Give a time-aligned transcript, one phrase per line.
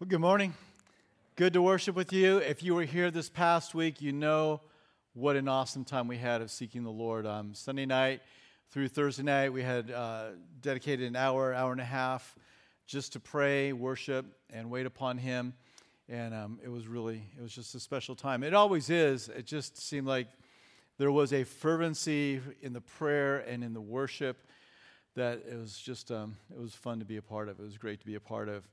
[0.00, 0.54] Well, good morning.
[1.36, 2.38] Good to worship with you.
[2.38, 4.62] If you were here this past week, you know
[5.12, 7.26] what an awesome time we had of seeking the Lord.
[7.26, 8.22] Um, Sunday night
[8.70, 10.28] through Thursday night, we had uh,
[10.62, 12.34] dedicated an hour, hour and a half
[12.86, 15.52] just to pray, worship, and wait upon Him.
[16.08, 18.42] And um, it was really, it was just a special time.
[18.42, 19.28] It always is.
[19.28, 20.28] It just seemed like
[20.96, 24.38] there was a fervency in the prayer and in the worship
[25.14, 27.60] that it was just, um, it was fun to be a part of.
[27.60, 28.66] It was great to be a part of.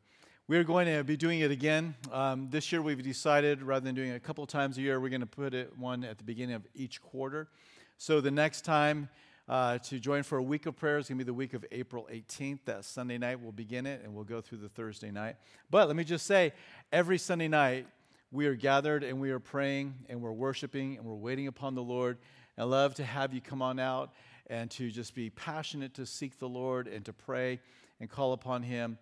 [0.49, 1.93] We're going to be doing it again.
[2.09, 5.09] Um, this year, we've decided rather than doing it a couple times a year, we're
[5.09, 7.49] going to put it one at the beginning of each quarter.
[7.97, 9.09] So the next time
[9.49, 11.65] uh, to join for a week of prayer is going to be the week of
[11.69, 12.59] April 18th.
[12.63, 15.35] That Sunday night, we'll begin it and we'll go through the Thursday night.
[15.69, 16.53] But let me just say,
[16.93, 17.85] every Sunday night,
[18.31, 21.83] we are gathered and we are praying and we're worshiping and we're waiting upon the
[21.83, 22.19] Lord.
[22.57, 24.13] I love to have you come on out
[24.49, 27.59] and to just be passionate to seek the Lord and to pray
[27.99, 28.97] and call upon Him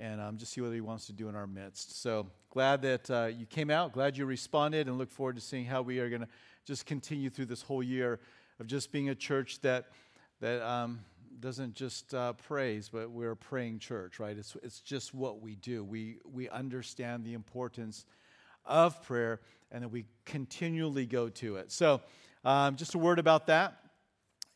[0.00, 2.00] and um, just see what he wants to do in our midst.
[2.00, 5.66] So glad that uh, you came out, glad you responded, and look forward to seeing
[5.66, 6.28] how we are going to
[6.64, 8.18] just continue through this whole year
[8.58, 9.86] of just being a church that
[10.40, 11.00] that um,
[11.38, 14.36] doesn't just uh, praise, but we're a praying church, right?
[14.36, 15.84] It's it's just what we do.
[15.84, 18.06] We we understand the importance
[18.64, 19.40] of prayer,
[19.70, 21.72] and that we continually go to it.
[21.72, 22.00] So,
[22.44, 23.76] um, just a word about that.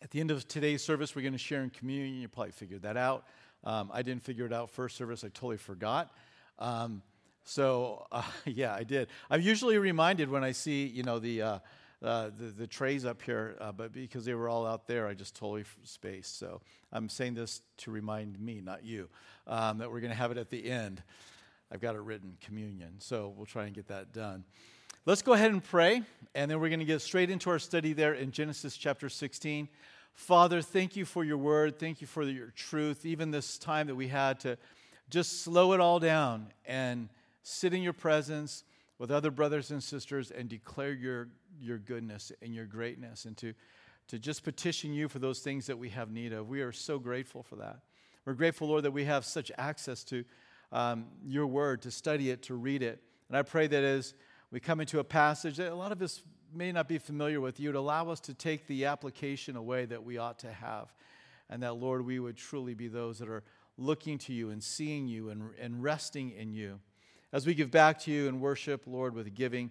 [0.05, 2.20] At the end of today's service, we're going to share in communion.
[2.20, 3.24] You probably figured that out.
[3.64, 5.24] Um, I didn't figure it out first service.
[5.24, 6.12] I totally forgot.
[6.58, 7.00] Um,
[7.44, 9.08] so uh, yeah, I did.
[9.30, 11.58] I'm usually reminded when I see you know the uh,
[12.02, 15.14] uh, the, the, trays up here, uh, but because they were all out there, I
[15.14, 16.39] just totally spaced.
[16.39, 16.61] So
[16.92, 19.08] I'm saying this to remind me, not you,
[19.46, 21.02] um, that we're going to have it at the end.
[21.72, 22.96] I've got it written, communion.
[22.98, 24.44] So we'll try and get that done.
[25.06, 26.02] Let's go ahead and pray,
[26.34, 29.68] and then we're going to get straight into our study there in Genesis chapter 16.
[30.14, 31.78] Father, thank you for your word.
[31.78, 33.04] Thank you for your truth.
[33.04, 34.56] Even this time that we had to
[35.10, 37.08] just slow it all down and
[37.42, 38.64] sit in your presence
[38.98, 41.28] with other brothers and sisters and declare your,
[41.61, 43.52] your goodness and your greatness and to,
[44.06, 46.48] to just petition you for those things that we have need of.
[46.48, 47.80] We are so grateful for that.
[48.24, 50.24] We're grateful, Lord, that we have such access to
[50.72, 53.02] um, your word, to study it, to read it.
[53.28, 54.14] And I pray that as
[54.52, 56.22] we come into a passage that a lot of us
[56.54, 60.18] may not be familiar with, you'd allow us to take the application away that we
[60.18, 60.92] ought to have.
[61.50, 63.42] And that, Lord, we would truly be those that are
[63.76, 66.80] looking to you and seeing you and, and resting in you.
[67.32, 69.70] As we give back to you and worship, Lord, with giving,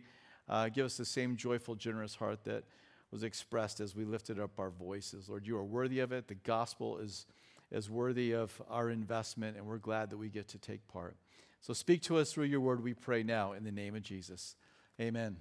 [0.49, 2.63] uh, give us the same joyful, generous heart that
[3.11, 5.29] was expressed as we lifted up our voices.
[5.29, 6.27] Lord, you are worthy of it.
[6.27, 7.25] The gospel is,
[7.71, 11.15] is worthy of our investment, and we're glad that we get to take part.
[11.61, 14.55] So speak to us through your word, we pray now, in the name of Jesus.
[14.99, 15.37] Amen.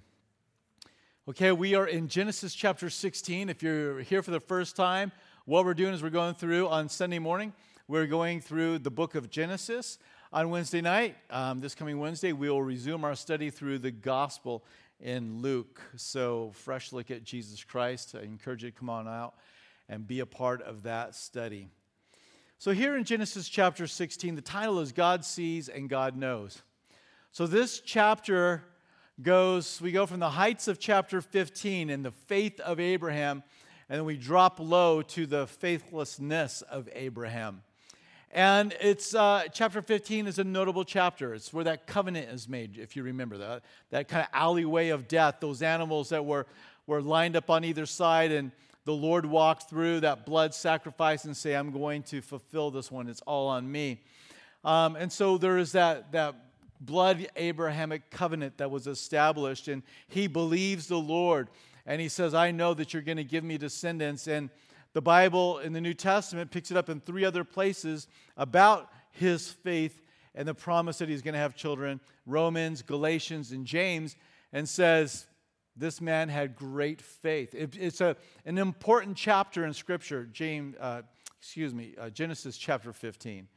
[1.25, 3.47] Okay, we are in Genesis chapter 16.
[3.47, 5.13] If you're here for the first time,
[5.45, 7.53] what we're doing is we're going through on Sunday morning,
[7.87, 9.99] we're going through the book of Genesis.
[10.33, 14.65] On Wednesday night, um, this coming Wednesday, we will resume our study through the gospel
[14.99, 15.79] in Luke.
[15.95, 18.15] So, fresh look at Jesus Christ.
[18.19, 19.35] I encourage you to come on out
[19.87, 21.69] and be a part of that study.
[22.57, 26.63] So, here in Genesis chapter 16, the title is God Sees and God Knows.
[27.31, 28.65] So, this chapter
[29.21, 33.43] goes, we go from the heights of chapter 15 and the faith of Abraham,
[33.87, 37.61] and then we drop low to the faithlessness of Abraham.
[38.31, 41.35] And it's uh, chapter 15 is a notable chapter.
[41.35, 45.07] It's where that covenant is made, if you remember that that kind of alleyway of
[45.07, 45.35] death.
[45.39, 46.47] Those animals that were
[46.87, 48.51] were lined up on either side, and
[48.85, 53.07] the Lord walked through that blood sacrifice and say, "I'm going to fulfill this one.
[53.07, 54.01] It's all on me."
[54.63, 56.33] Um, and so there is that that
[56.85, 59.67] blood Abrahamic covenant that was established.
[59.67, 61.49] And he believes the Lord.
[61.85, 64.27] And he says, I know that you're going to give me descendants.
[64.27, 64.49] And
[64.93, 68.07] the Bible in the New Testament picks it up in three other places
[68.37, 70.01] about his faith
[70.35, 74.15] and the promise that he's going to have children Romans, Galatians, and James,
[74.53, 75.27] and says,
[75.75, 77.53] This man had great faith.
[77.53, 81.01] It, it's a, an important chapter in Scripture, James, uh,
[81.37, 83.47] excuse me, uh, Genesis chapter 15.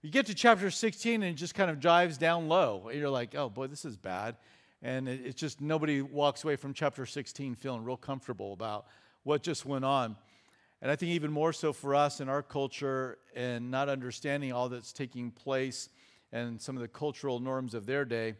[0.00, 2.88] You get to chapter 16 and it just kind of dives down low.
[2.94, 4.36] You're like, oh boy, this is bad.
[4.80, 8.86] And it's just nobody walks away from chapter 16 feeling real comfortable about
[9.24, 10.14] what just went on.
[10.80, 14.68] And I think even more so for us in our culture and not understanding all
[14.68, 15.88] that's taking place
[16.30, 18.36] and some of the cultural norms of their day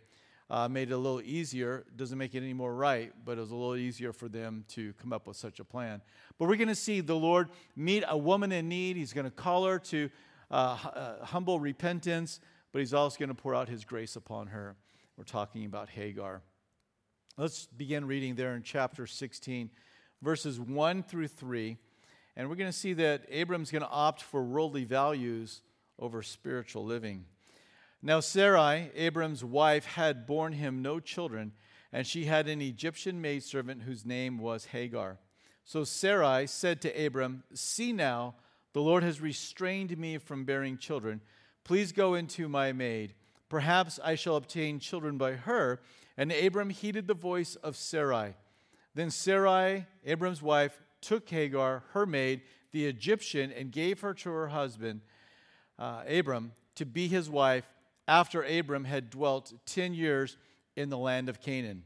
[0.51, 1.85] uh, made it a little easier.
[1.97, 4.93] Doesn't make it any more right, but it was a little easier for them to
[4.93, 6.03] come up with such a plan.
[6.39, 8.97] But we're going to see the Lord meet a woman in need.
[8.97, 10.09] He's going to call her to
[10.51, 12.41] uh, uh, humble repentance,
[12.73, 14.77] but he's also going to pour out his grace upon her.
[15.17, 16.43] We're talking about Hagar.
[17.37, 19.71] Let's begin reading there in chapter 16,
[20.23, 21.77] verses 1 through 3.
[22.37, 25.63] And we're going to see that Abram's going to opt for worldly values
[25.99, 27.25] over spiritual living.
[28.01, 31.53] Now, Sarai, Abram's wife, had borne him no children,
[31.93, 35.19] and she had an Egyptian maidservant whose name was Hagar.
[35.65, 38.37] So Sarai said to Abram, See now,
[38.73, 41.21] the Lord has restrained me from bearing children.
[41.65, 43.15] Please go into my maid.
[43.49, 45.81] Perhaps I shall obtain children by her.
[46.17, 48.35] And Abram heeded the voice of Sarai.
[48.95, 52.43] Then Sarai, Abram's wife, took Hagar, her maid,
[52.73, 55.01] the Egyptian, and gave her to her husband,
[55.79, 57.69] uh, Abram, to be his wife
[58.09, 60.37] after Abram had dwelt 10 years
[60.75, 61.85] in the land of Canaan.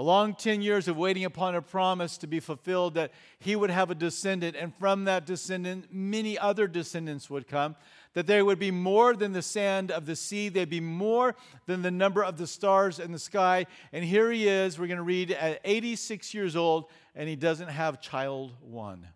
[0.00, 3.68] A long 10 years of waiting upon a promise to be fulfilled that he would
[3.68, 7.76] have a descendant, and from that descendant, many other descendants would come.
[8.14, 11.36] That there would be more than the sand of the sea, they'd be more
[11.66, 13.66] than the number of the stars in the sky.
[13.92, 17.68] And here he is, we're going to read at 86 years old, and he doesn't
[17.68, 19.06] have child one.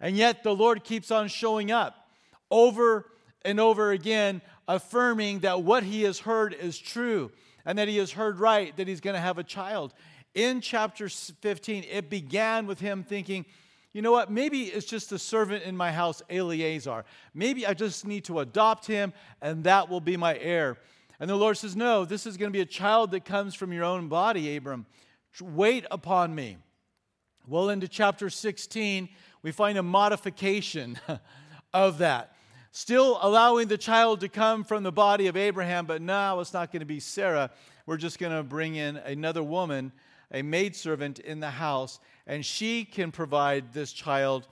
[0.00, 2.08] And yet the Lord keeps on showing up
[2.50, 3.04] over
[3.44, 7.30] and over again, affirming that what he has heard is true
[7.64, 9.94] and that he has heard right, that he's going to have a child.
[10.34, 13.44] In chapter 15, it began with him thinking,
[13.92, 17.04] you know what, maybe it's just a servant in my house, Eleazar.
[17.34, 19.12] Maybe I just need to adopt him
[19.42, 20.76] and that will be my heir.
[21.18, 23.72] And the Lord says, No, this is going to be a child that comes from
[23.72, 24.86] your own body, Abram.
[25.40, 26.56] Wait upon me.
[27.46, 29.08] Well, into chapter 16,
[29.42, 30.98] we find a modification
[31.74, 32.34] of that.
[32.72, 36.70] Still allowing the child to come from the body of Abraham, but now it's not
[36.70, 37.50] going to be Sarah.
[37.84, 39.90] We're just going to bring in another woman,
[40.30, 44.46] a maidservant in the house, and she can provide this child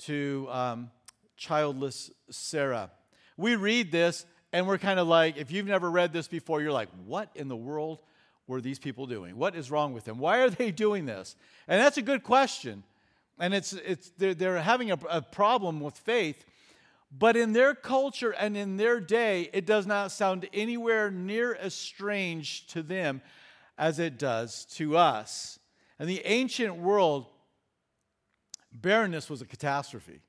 [0.00, 0.90] to um,
[1.36, 2.90] childless Sarah.
[3.36, 6.72] We read this and we're kind of like, if you've never read this before, you're
[6.72, 8.02] like, what in the world
[8.46, 9.36] were these people doing?
[9.36, 10.18] What is wrong with them?
[10.18, 11.36] Why are they doing this?
[11.66, 12.84] And that's a good question.
[13.38, 16.44] And it's, it's, they're, they're having a, a problem with faith
[17.16, 21.74] but in their culture and in their day, it does not sound anywhere near as
[21.74, 23.20] strange to them
[23.76, 25.58] as it does to us.
[26.00, 27.26] In the ancient world,
[28.72, 30.20] barrenness was a catastrophe.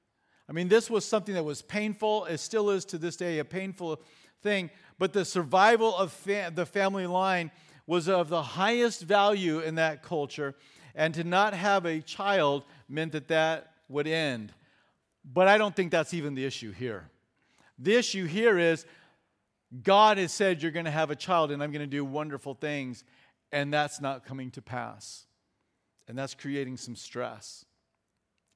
[0.49, 2.25] I mean, this was something that was painful.
[2.25, 4.01] It still is to this day a painful
[4.41, 4.69] thing.
[4.99, 7.49] But the survival of fa- the family line
[7.87, 10.55] was of the highest value in that culture.
[10.95, 14.53] And to not have a child meant that that would end.
[15.25, 17.09] But I don't think that's even the issue here.
[17.79, 18.85] The issue here is
[19.81, 22.53] God has said you're going to have a child and I'm going to do wonderful
[22.53, 23.03] things,
[23.51, 25.25] and that's not coming to pass.
[26.07, 27.65] And that's creating some stress.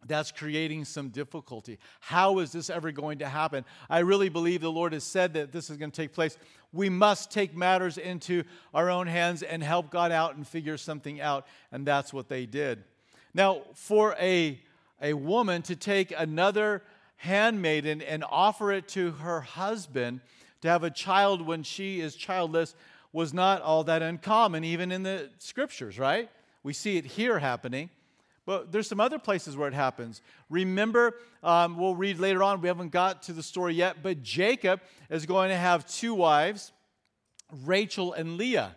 [0.06, 1.80] That's creating some difficulty.
[2.02, 3.66] How is this ever going to happen?
[3.90, 6.38] I really believe the Lord has said that this is going to take place.
[6.72, 8.44] We must take matters into
[8.74, 11.48] our own hands and help God out and figure something out.
[11.72, 12.84] And that's what they did.
[13.34, 14.62] Now, for a
[15.02, 16.84] a woman to take another
[17.18, 20.22] handmaiden and offer it to her husband
[20.62, 22.76] to have a child when she is childless
[23.14, 26.30] was not all that uncommon, even in the scriptures, right?
[26.64, 27.90] We see it here happening.
[28.46, 30.22] But there's some other places where it happens.
[30.50, 34.80] Remember, um, we'll read later on, we haven't got to the story yet, but Jacob
[35.10, 36.72] is going to have two wives,
[37.66, 38.74] Rachel and Leah.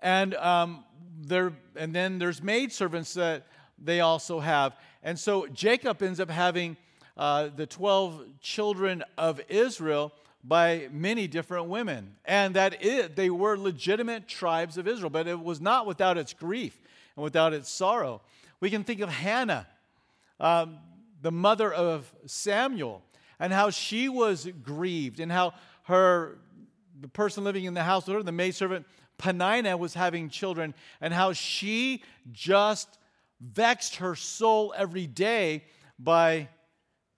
[0.00, 0.84] And, um,
[1.20, 3.46] there, and then there's maidservants that
[3.78, 4.76] they also have.
[5.02, 6.76] And so Jacob ends up having
[7.16, 10.12] uh, the 12 children of Israel
[10.44, 12.16] by many different women.
[12.24, 16.32] And that it, they were legitimate tribes of Israel, but it was not without its
[16.32, 16.78] grief
[17.16, 18.20] and without its sorrow.
[18.60, 19.66] We can think of Hannah,
[20.38, 20.78] um,
[21.22, 23.02] the mother of Samuel,
[23.38, 26.38] and how she was grieved, and how her,
[27.00, 28.86] the person living in the house with her, the maidservant
[29.18, 32.98] Peninnah, was having children, and how she just
[33.40, 35.64] vexed her soul every day
[35.98, 36.48] by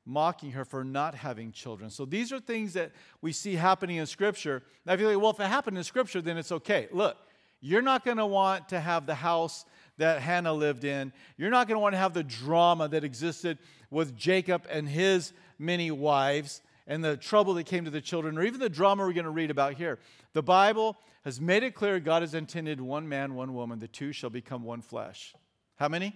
[0.04, 1.90] mocking her for not having children.
[1.90, 4.62] So these are things that we see happening in Scripture.
[4.86, 6.88] Now, if you're like, well, if it happened in Scripture, then it's okay.
[6.92, 7.16] Look,
[7.60, 9.66] you're not going to want to have the house
[9.98, 11.12] that Hannah lived in.
[11.36, 13.58] You're not going to want to have the drama that existed
[13.90, 18.44] with Jacob and his many wives and the trouble that came to the children, or
[18.44, 19.98] even the drama we're going to read about here.
[20.32, 24.12] The Bible has made it clear God has intended one man, one woman, the two
[24.12, 25.34] shall become one flesh.
[25.78, 26.14] How many?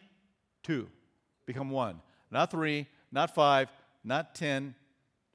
[0.63, 0.89] Two.
[1.47, 2.01] Become one.
[2.31, 3.69] Not three, not five,
[4.05, 4.75] not ten.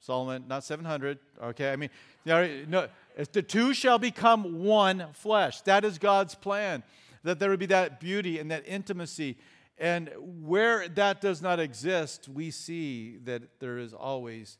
[0.00, 1.18] Solomon, not 700.
[1.42, 1.90] Okay, I mean,
[2.24, 2.88] no,
[3.32, 5.60] the two shall become one flesh.
[5.62, 6.82] That is God's plan,
[7.24, 9.36] that there would be that beauty and that intimacy.
[9.76, 10.10] And
[10.42, 14.58] where that does not exist, we see that there is always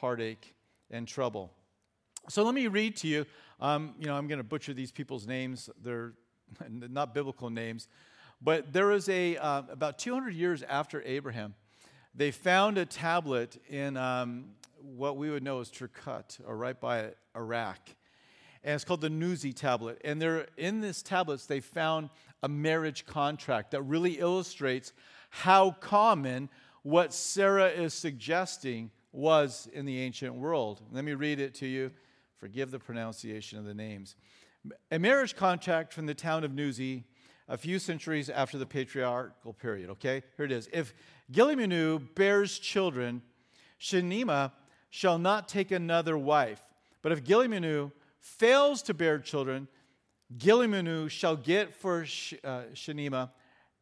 [0.00, 0.54] heartache
[0.90, 1.52] and trouble.
[2.28, 3.26] So let me read to you.
[3.60, 5.70] Um, you know, I'm going to butcher these people's names.
[5.82, 6.12] They're
[6.68, 7.88] not biblical names.
[8.40, 11.54] But there was a, uh, about 200 years after Abraham,
[12.14, 14.46] they found a tablet in um,
[14.80, 17.78] what we would know as Kirkuk, or right by Iraq.
[18.62, 20.00] and it's called the Nuzi tablet.
[20.04, 22.10] And they're, in this tablets, they found
[22.42, 24.92] a marriage contract that really illustrates
[25.30, 26.48] how common
[26.82, 30.82] what Sarah is suggesting was in the ancient world.
[30.92, 31.90] Let me read it to you.
[32.36, 34.14] Forgive the pronunciation of the names.
[34.90, 37.04] A marriage contract from the town of Nuzi
[37.48, 39.90] a few centuries after the patriarchal period.
[39.90, 40.68] Okay, here it is.
[40.72, 40.94] If
[41.32, 43.22] Gilimenu bears children,
[43.80, 44.52] Shenema
[44.90, 46.60] shall not take another wife.
[47.02, 49.68] But if Gilimenu fails to bear children,
[50.36, 52.62] Gilimenu shall get for Sh- uh,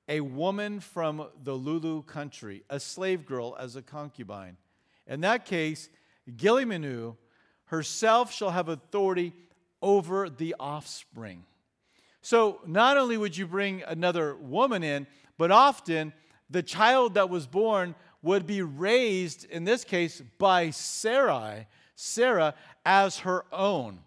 [0.06, 4.58] a woman from the Lulu country, a slave girl as a concubine.
[5.06, 5.88] In that case,
[6.30, 7.16] Gilimenu
[7.66, 9.32] herself shall have authority
[9.80, 11.44] over the offspring.
[12.24, 16.14] So not only would you bring another woman in, but often
[16.48, 21.66] the child that was born would be raised, in this case, by Sarai,
[21.96, 22.54] Sarah,
[22.86, 24.00] as her own.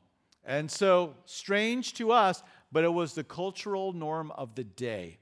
[0.44, 5.20] And so, strange to us, but it was the cultural norm of the day.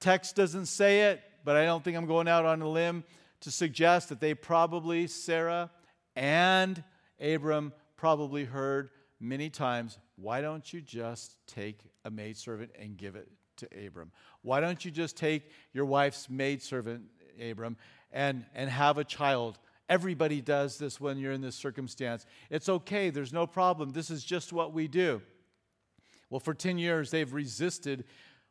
[0.00, 3.04] Text doesn't say it, but I don't think I'm going out on a limb
[3.40, 5.70] to suggest that they probably, Sarah
[6.16, 6.82] and
[7.20, 8.88] Abram, probably heard
[9.20, 14.12] many times, why don't you just take a maidservant and give it to Abram?
[14.42, 17.02] Why don't you just take your wife's maidservant,
[17.40, 17.76] Abram,
[18.12, 19.58] and, and have a child?
[19.88, 22.26] Everybody does this when you're in this circumstance.
[22.50, 23.90] It's okay, there's no problem.
[23.90, 25.22] This is just what we do.
[26.30, 28.04] Well, for 10 years, they've resisted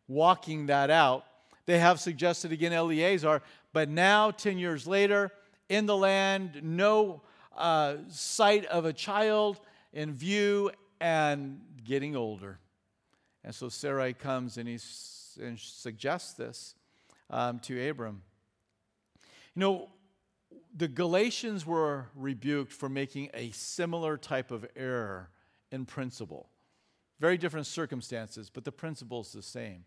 [0.08, 1.26] walking that out.
[1.66, 3.42] They have suggested again Eleazar,
[3.74, 5.32] but now, 10 years later,
[5.70, 7.22] in the land, no
[7.56, 9.60] uh, sight of a child
[9.94, 12.60] in view and getting older.
[13.44, 14.80] And so Sarai comes and he
[15.42, 16.76] and suggests this
[17.30, 18.22] um, to Abram.
[19.56, 19.90] You know,
[20.76, 25.30] the Galatians were rebuked for making a similar type of error
[25.72, 26.50] in principle.
[27.20, 29.86] Very different circumstances, but the principle is the same.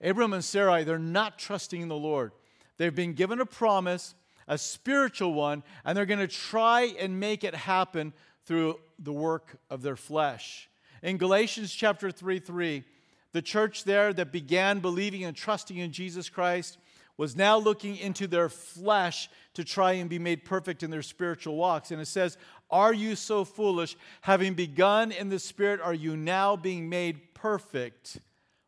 [0.00, 2.32] Abram and Sarai, they're not trusting in the Lord.
[2.76, 4.14] They've been given a promise,
[4.46, 8.12] a spiritual one, and they're going to try and make it happen
[8.46, 10.68] through the work of their flesh.
[11.02, 12.84] In Galatians chapter 3 3,
[13.32, 16.78] the church there that began believing and trusting in Jesus Christ
[17.16, 21.56] was now looking into their flesh to try and be made perfect in their spiritual
[21.56, 21.90] walks.
[21.90, 22.36] And it says,
[22.70, 23.96] Are you so foolish?
[24.22, 28.18] Having begun in the Spirit, are you now being made perfect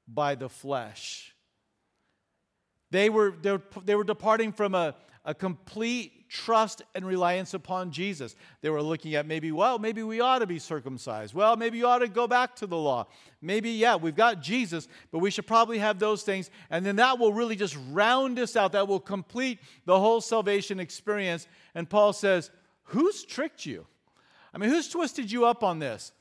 [0.06, 1.34] by the flesh?
[2.90, 7.90] They were, they were, they were departing from a, a complete trust and reliance upon
[7.90, 8.34] Jesus.
[8.60, 11.34] They were looking at maybe, well, maybe we ought to be circumcised.
[11.34, 13.06] Well, maybe you ought to go back to the law.
[13.40, 16.50] Maybe, yeah, we've got Jesus, but we should probably have those things.
[16.70, 18.72] And then that will really just round us out.
[18.72, 21.46] That will complete the whole salvation experience.
[21.74, 22.50] And Paul says,
[22.90, 23.86] Who's tricked you?
[24.54, 26.12] I mean, who's twisted you up on this?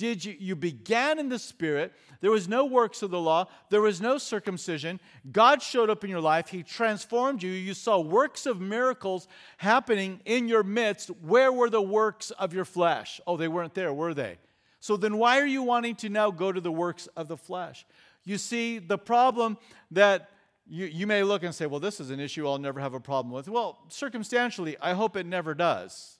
[0.00, 1.92] Did you, you began in the Spirit.
[2.22, 4.98] There was no works of the law, there was no circumcision.
[5.30, 7.50] God showed up in your life, He transformed you.
[7.50, 9.28] You saw works of miracles
[9.58, 11.10] happening in your midst.
[11.20, 13.20] Where were the works of your flesh?
[13.26, 14.38] Oh, they weren't there, were they?
[14.80, 17.84] So then, why are you wanting to now go to the works of the flesh?
[18.24, 19.58] You see, the problem
[19.90, 20.30] that
[20.66, 23.00] you, you may look and say, well, this is an issue I'll never have a
[23.00, 23.48] problem with.
[23.48, 26.16] Well, circumstantially, I hope it never does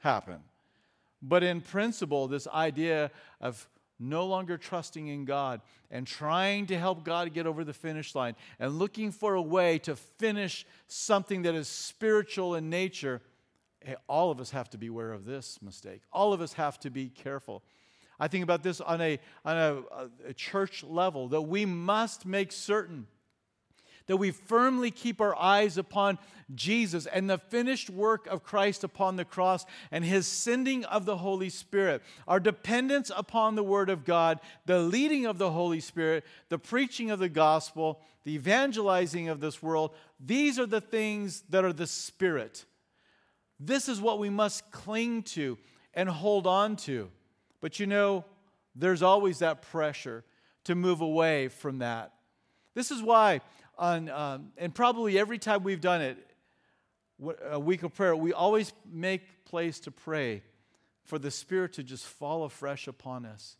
[0.00, 0.40] happen.
[1.22, 3.10] But in principle, this idea
[3.40, 5.60] of no longer trusting in God
[5.90, 9.78] and trying to help God get over the finish line and looking for a way
[9.80, 13.22] to finish something that is spiritual in nature,
[14.08, 16.02] all of us have to be aware of this mistake.
[16.12, 17.62] All of us have to be careful.
[18.18, 22.52] I think about this on a, on a, a church level that we must make
[22.52, 23.06] certain
[24.12, 26.18] that we firmly keep our eyes upon
[26.54, 31.16] Jesus and the finished work of Christ upon the cross and his sending of the
[31.16, 36.24] Holy Spirit, our dependence upon the Word of God, the leading of the Holy Spirit,
[36.50, 39.94] the preaching of the gospel, the evangelizing of this world.
[40.20, 42.66] These are the things that are the Spirit.
[43.58, 45.56] This is what we must cling to
[45.94, 47.10] and hold on to.
[47.62, 48.26] But you know,
[48.76, 50.22] there's always that pressure
[50.64, 52.12] to move away from that.
[52.74, 53.40] This is why
[53.78, 56.18] on, um, and probably every time we've done it,
[57.50, 60.42] a week of prayer, we always make place to pray
[61.04, 63.56] for the Spirit to just fall afresh upon us.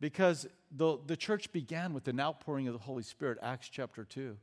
[0.00, 4.36] Because the, the church began with an outpouring of the Holy Spirit, Acts chapter 2.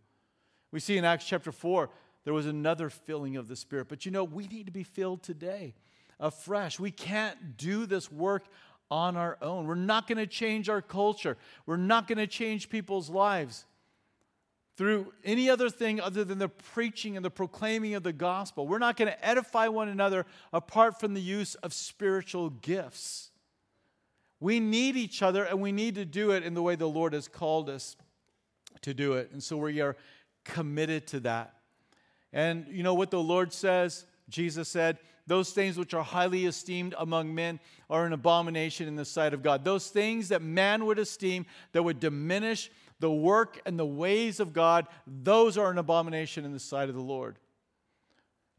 [0.71, 1.89] We see in Acts chapter 4,
[2.23, 3.87] there was another filling of the Spirit.
[3.89, 5.73] But you know, we need to be filled today
[6.19, 6.79] afresh.
[6.79, 8.45] We can't do this work
[8.89, 9.65] on our own.
[9.65, 13.65] We're not going to change our culture, we're not going to change people's lives
[14.77, 18.67] through any other thing other than the preaching and the proclaiming of the gospel.
[18.67, 23.31] We're not going to edify one another apart from the use of spiritual gifts.
[24.39, 27.13] We need each other and we need to do it in the way the Lord
[27.13, 27.95] has called us
[28.81, 29.29] to do it.
[29.31, 29.95] And so we are
[30.43, 31.53] committed to that.
[32.33, 34.05] And you know what the Lord says?
[34.29, 34.97] Jesus said,
[35.27, 37.59] Those things which are highly esteemed among men
[37.89, 39.63] are an abomination in the sight of God.
[39.63, 44.53] Those things that man would esteem that would diminish the work and the ways of
[44.53, 47.37] God, those are an abomination in the sight of the Lord.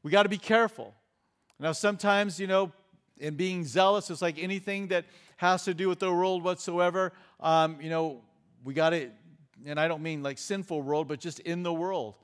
[0.03, 0.95] We got to be careful.
[1.59, 2.73] Now, sometimes, you know,
[3.19, 5.05] in being zealous, it's like anything that
[5.37, 7.13] has to do with the world whatsoever.
[7.39, 8.23] Um, you know,
[8.65, 9.11] we got to,
[9.65, 12.15] and I don't mean like sinful world, but just in the world.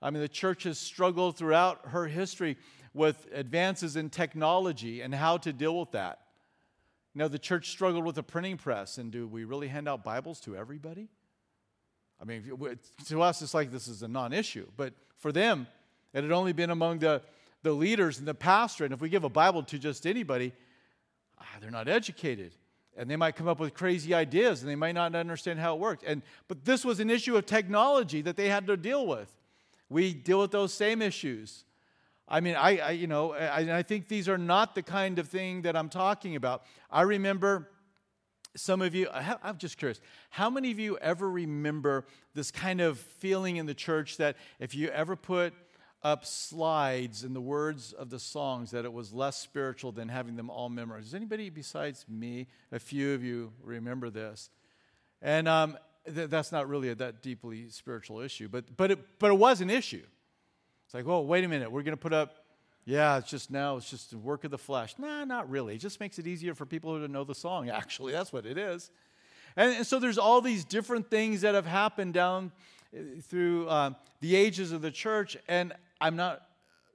[0.00, 2.56] I mean, the church has struggled throughout her history
[2.94, 6.20] with advances in technology and how to deal with that.
[7.12, 10.04] You know, the church struggled with a printing press, and do we really hand out
[10.04, 11.08] Bibles to everybody?
[12.20, 12.42] I mean,
[13.06, 15.66] to us, it's like this is a non issue, but for them,
[16.14, 17.22] it had only been among the,
[17.62, 18.84] the leaders and the pastor.
[18.84, 20.52] And if we give a Bible to just anybody,
[21.38, 22.52] ah, they're not educated.
[22.96, 25.80] And they might come up with crazy ideas and they might not understand how it
[25.80, 26.02] worked.
[26.06, 29.30] And, but this was an issue of technology that they had to deal with.
[29.90, 31.64] We deal with those same issues.
[32.28, 35.28] I mean, I, I you know, I, I think these are not the kind of
[35.28, 36.64] thing that I'm talking about.
[36.90, 37.68] I remember
[38.56, 42.98] some of you, I'm just curious, how many of you ever remember this kind of
[42.98, 45.54] feeling in the church that if you ever put
[46.02, 50.36] up slides in the words of the songs, that it was less spiritual than having
[50.36, 51.06] them all memorized?
[51.06, 54.50] Does anybody besides me, a few of you, remember this?
[55.20, 55.76] And um,
[56.12, 59.60] th- that's not really a that deeply spiritual issue, but, but, it, but it was
[59.60, 60.04] an issue.
[60.84, 62.45] It's like, oh, wait a minute, we're going to put up
[62.86, 64.94] yeah, it's just now, it's just the work of the flesh.
[64.96, 65.74] Nah, not really.
[65.74, 68.12] It just makes it easier for people to know the song, actually.
[68.12, 68.92] That's what it is.
[69.56, 72.52] And, and so there's all these different things that have happened down
[72.96, 76.42] uh, through um, the ages of the church, and I'm not,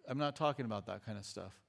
[0.08, 1.60] I'm not talking about that kind of stuff.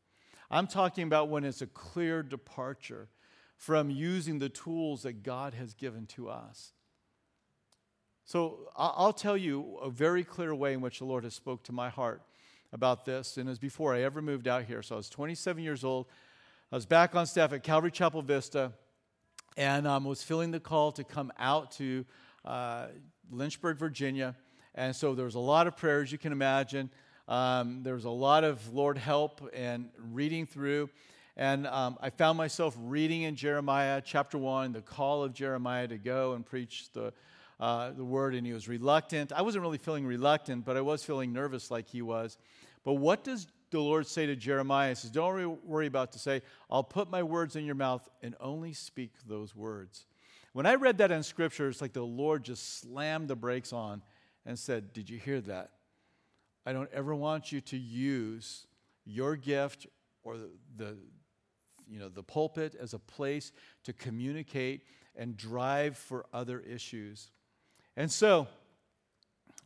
[0.53, 3.09] I'm talking about when it's a clear departure
[3.57, 6.73] from using the tools that God has given to us.
[8.25, 11.73] So I'll tell you a very clear way in which the Lord has spoke to
[11.73, 12.23] my heart
[12.73, 14.83] about this, and it was before I ever moved out here.
[14.83, 16.07] So I was 27 years old.
[16.71, 18.73] I was back on staff at Calvary Chapel Vista,
[19.57, 22.07] and um, was feeling the call to come out to
[22.45, 22.87] uh,
[23.31, 24.35] Lynchburg, Virginia.
[24.75, 26.91] And so there was a lot of prayers, you can imagine.
[27.29, 30.89] Um, there was a lot of Lord help and reading through.
[31.37, 35.99] And um, I found myself reading in Jeremiah chapter 1, the call of Jeremiah to
[35.99, 37.13] go and preach the,
[37.63, 38.35] uh, the word.
[38.35, 39.33] And he was reluctant.
[39.33, 42.37] I wasn't really feeling reluctant, but I was feeling nervous like he was.
[42.85, 44.91] But what does the Lord say to Jeremiah?
[44.91, 48.35] He says, Don't worry about to say, I'll put my words in your mouth and
[48.41, 50.07] only speak those words.
[50.53, 54.03] When I read that in scripture, it's like the Lord just slammed the brakes on
[54.45, 55.71] and said, Did you hear that?
[56.67, 58.67] I don't ever want you to use
[59.05, 59.87] your gift
[60.25, 60.97] or the, the
[61.89, 63.53] you know, the pulpit as a place
[63.85, 64.83] to communicate
[65.15, 67.31] and drive for other issues.
[67.97, 68.49] And so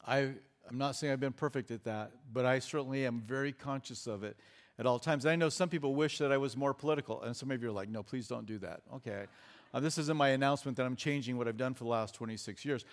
[0.07, 0.33] I
[0.69, 4.25] I'm not saying I've been perfect at that, but I certainly am very conscious of
[4.25, 4.37] it
[4.79, 5.25] at all times.
[5.25, 7.69] And I know some people wish that I was more political, and some of you
[7.69, 8.81] are like, no, please don't do that.
[8.97, 9.27] Okay.
[9.73, 12.65] Uh, this isn't my announcement that I'm changing what I've done for the last 26
[12.65, 12.85] years.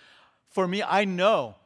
[0.50, 1.56] For me, I know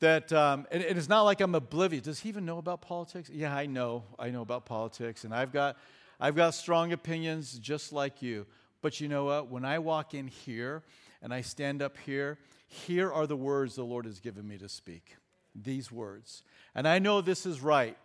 [0.00, 2.04] that um, it, it is not like I'm oblivious.
[2.04, 3.30] Does he even know about politics?
[3.32, 4.04] Yeah, I know.
[4.18, 5.76] I know about politics, and I've got,
[6.20, 8.46] I've got strong opinions just like you.
[8.82, 9.48] But you know what?
[9.48, 10.82] When I walk in here
[11.22, 14.68] and I stand up here here are the words the Lord has given me to
[14.68, 15.16] speak.
[15.54, 16.42] These words.
[16.74, 17.96] And I know this is right.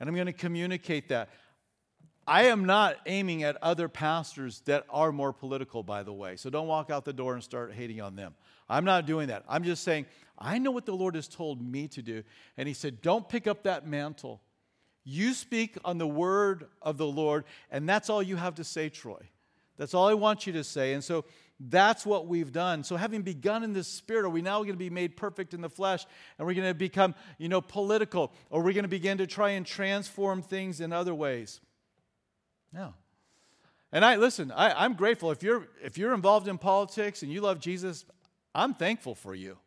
[0.00, 1.28] And I'm going to communicate that.
[2.26, 6.36] I am not aiming at other pastors that are more political, by the way.
[6.36, 8.34] So don't walk out the door and start hating on them.
[8.68, 9.44] I'm not doing that.
[9.48, 10.06] I'm just saying,
[10.38, 12.22] I know what the Lord has told me to do.
[12.56, 14.42] And He said, Don't pick up that mantle.
[15.04, 18.90] You speak on the word of the Lord, and that's all you have to say,
[18.90, 19.22] Troy.
[19.78, 20.92] That's all I want you to say.
[20.92, 21.24] And so
[21.60, 22.84] that's what we've done.
[22.84, 25.60] So, having begun in the spirit, are we now going to be made perfect in
[25.60, 26.06] the flesh?
[26.38, 28.32] And we're going to become, you know, political?
[28.50, 31.60] Or we're going to begin to try and transform things in other ways?
[32.72, 32.94] No.
[33.90, 35.30] And I listen, I, I'm grateful.
[35.30, 38.04] If you're if you're involved in politics and you love Jesus,
[38.54, 39.58] I'm thankful for you.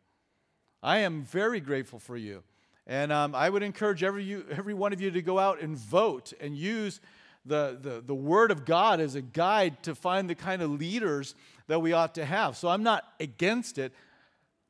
[0.82, 2.42] I am very grateful for you.
[2.86, 5.76] And um, I would encourage every, you, every one of you to go out and
[5.76, 7.00] vote and use
[7.44, 11.34] the, the, the Word of God as a guide to find the kind of leaders
[11.66, 12.56] that we ought to have.
[12.56, 13.92] So I'm not against it,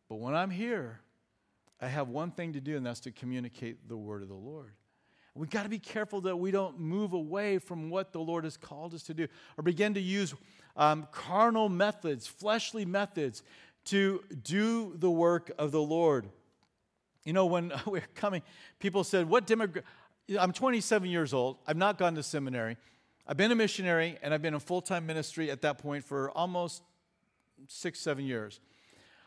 [0.09, 1.01] but when I'm here,
[1.81, 4.73] I have one thing to do, and that's to communicate the Word of the Lord.
[5.35, 8.57] We've got to be careful that we don't move away from what the Lord has
[8.57, 9.27] called us to do
[9.57, 10.35] or begin to use
[10.77, 13.43] um, carnal methods, fleshly methods
[13.87, 16.29] to do the work of the Lord.
[17.25, 18.43] You know, when we are coming,
[18.79, 19.85] people said, What demographic?
[20.39, 21.57] I'm 27 years old.
[21.67, 22.77] I've not gone to seminary.
[23.27, 26.31] I've been a missionary and I've been in full time ministry at that point for
[26.31, 26.83] almost
[27.69, 28.61] six, seven years.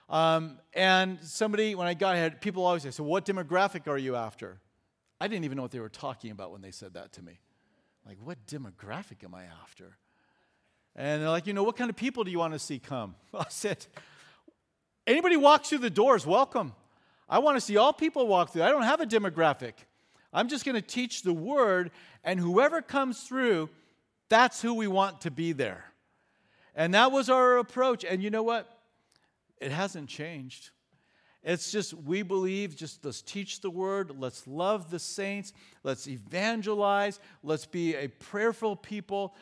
[0.10, 4.16] Um, and somebody, when I got here, people always say, So, what demographic are you
[4.16, 4.60] after?
[5.20, 7.40] I didn't even know what they were talking about when they said that to me.
[8.06, 9.98] Like, what demographic am I after?
[10.96, 13.16] And they're like, You know, what kind of people do you want to see come?
[13.34, 13.86] I said,
[15.08, 16.74] Anybody walks through the doors, welcome.
[17.28, 18.64] I want to see all people walk through.
[18.64, 19.74] I don't have a demographic.
[20.32, 21.92] I'm just going to teach the word,
[22.24, 23.70] and whoever comes through,
[24.30, 25.86] that's who we want to be there.
[26.76, 28.04] And that was our approach.
[28.04, 28.70] And you know what?
[29.62, 30.72] It hasn't changed.
[31.44, 37.20] It's just, we believe, just let's teach the word, let's love the saints, let's evangelize,
[37.44, 39.36] let's be a prayerful people.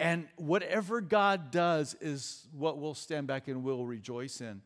[0.00, 4.62] And whatever God does is what we'll stand back and we'll rejoice in.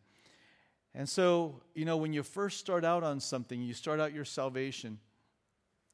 [0.94, 4.24] And so, you know, when you first start out on something, you start out your
[4.24, 4.98] salvation,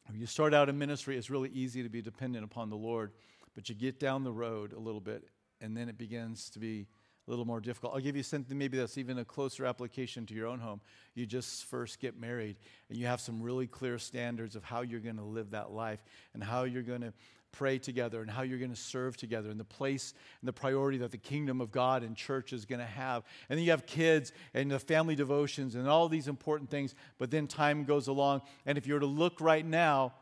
[0.06, 3.10] when you start out in ministry, it's really easy to be dependent upon the Lord.
[3.54, 5.28] But you get down the road a little bit,
[5.60, 6.86] and then it begins to be
[7.26, 7.94] a little more difficult.
[7.94, 10.80] I'll give you something maybe that's even a closer application to your own home.
[11.14, 12.56] You just first get married,
[12.88, 16.04] and you have some really clear standards of how you're going to live that life
[16.34, 17.12] and how you're going to
[17.54, 20.98] pray together and how you're going to serve together and the place and the priority
[20.98, 23.22] that the kingdom of God and church is going to have.
[23.48, 27.30] And then you have kids and the family devotions and all these important things, but
[27.30, 28.42] then time goes along.
[28.66, 30.14] And if you were to look right now,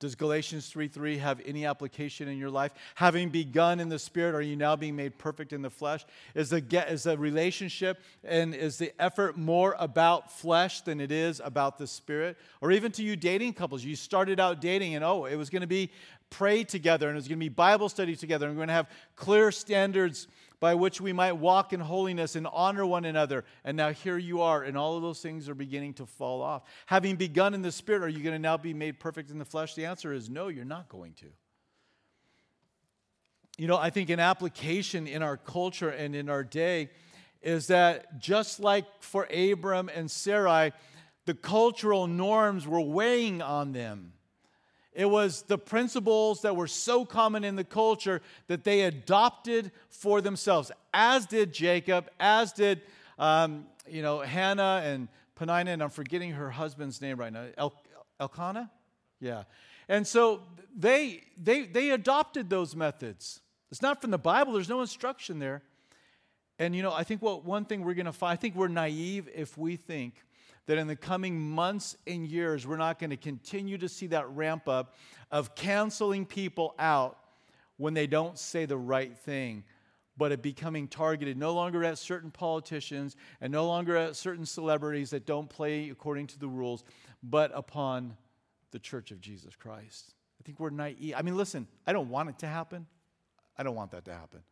[0.00, 2.72] does Galatians 3 3 have any application in your life?
[2.94, 6.06] Having begun in the Spirit, are you now being made perfect in the flesh?
[6.34, 11.40] Is the, is the relationship and is the effort more about flesh than it is
[11.44, 12.38] about the Spirit?
[12.62, 15.60] Or even to you dating couples, you started out dating and oh, it was going
[15.60, 15.90] to be
[16.30, 18.74] pray together and it was going to be Bible study together and we're going to
[18.74, 20.28] have clear standards
[20.60, 23.44] by which we might walk in holiness and honor one another.
[23.64, 26.62] And now here you are, and all of those things are beginning to fall off.
[26.86, 29.44] Having begun in the Spirit, are you going to now be made perfect in the
[29.44, 29.74] flesh?
[29.74, 31.26] The answer is no, you're not going to.
[33.56, 36.90] You know, I think an application in our culture and in our day
[37.42, 40.72] is that just like for Abram and Sarai,
[41.24, 44.12] the cultural norms were weighing on them.
[44.92, 50.20] It was the principles that were so common in the culture that they adopted for
[50.20, 52.82] themselves, as did Jacob, as did
[53.18, 57.74] um, you know Hannah and Penina, and I'm forgetting her husband's name right now, El-
[58.18, 58.70] Elkanah,
[59.20, 59.44] yeah.
[59.88, 60.42] And so
[60.76, 63.40] they they they adopted those methods.
[63.70, 64.54] It's not from the Bible.
[64.54, 65.62] There's no instruction there.
[66.58, 68.68] And you know, I think what one thing we're going to find, I think we're
[68.68, 70.14] naive if we think
[70.70, 74.30] that in the coming months and years, we're not going to continue to see that
[74.30, 74.94] ramp up
[75.32, 77.18] of canceling people out
[77.76, 79.64] when they don't say the right thing,
[80.16, 85.10] but it becoming targeted no longer at certain politicians and no longer at certain celebrities
[85.10, 86.84] that don't play according to the rules,
[87.20, 88.16] but upon
[88.70, 90.14] the church of Jesus Christ.
[90.40, 91.14] I think we're naive.
[91.16, 92.86] I mean, listen, I don't want it to happen.
[93.58, 94.44] I don't want that to happen.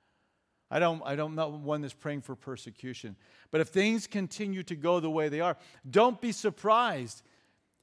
[0.71, 3.17] I don't, I don't know one that's praying for persecution.
[3.51, 5.57] But if things continue to go the way they are,
[5.89, 7.23] don't be surprised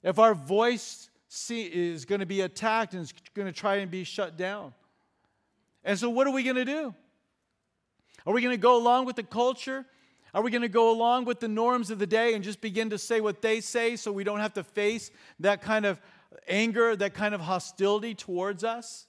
[0.04, 3.90] if our voice see, is going to be attacked and is going to try and
[3.90, 4.74] be shut down.
[5.84, 6.94] And so, what are we going to do?
[8.26, 9.86] Are we going to go along with the culture?
[10.34, 12.90] Are we going to go along with the norms of the day and just begin
[12.90, 16.00] to say what they say so we don't have to face that kind of
[16.48, 19.08] anger, that kind of hostility towards us?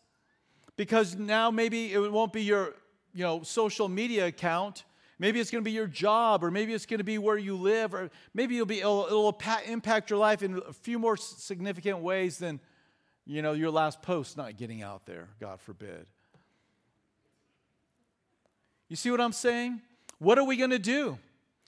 [0.76, 2.74] Because now maybe it won't be your
[3.16, 4.84] you know, social media account.
[5.18, 7.56] Maybe it's going to be your job, or maybe it's going to be where you
[7.56, 12.00] live, or maybe it'll, be, it'll, it'll impact your life in a few more significant
[12.00, 12.60] ways than,
[13.24, 16.04] you know, your last post not getting out there, God forbid.
[18.90, 19.80] You see what I'm saying?
[20.18, 21.18] What are we going to do?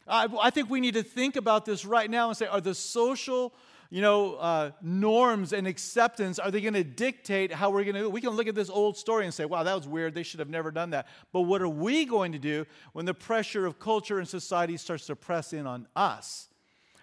[0.06, 2.74] I, I think we need to think about this right now and say, are the
[2.74, 3.54] social
[3.90, 8.02] you know, uh, norms and acceptance are they going to dictate how we're going to
[8.02, 10.14] do We can look at this old story and say, wow, that was weird.
[10.14, 11.06] They should have never done that.
[11.32, 15.06] But what are we going to do when the pressure of culture and society starts
[15.06, 16.48] to press in on us?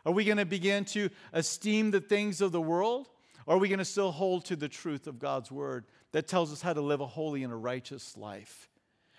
[0.06, 3.10] Are we going to begin to esteem the things of the world?
[3.48, 6.54] Or are we going to still hold to the truth of God's word that tells
[6.54, 8.69] us how to live a holy and a righteous life?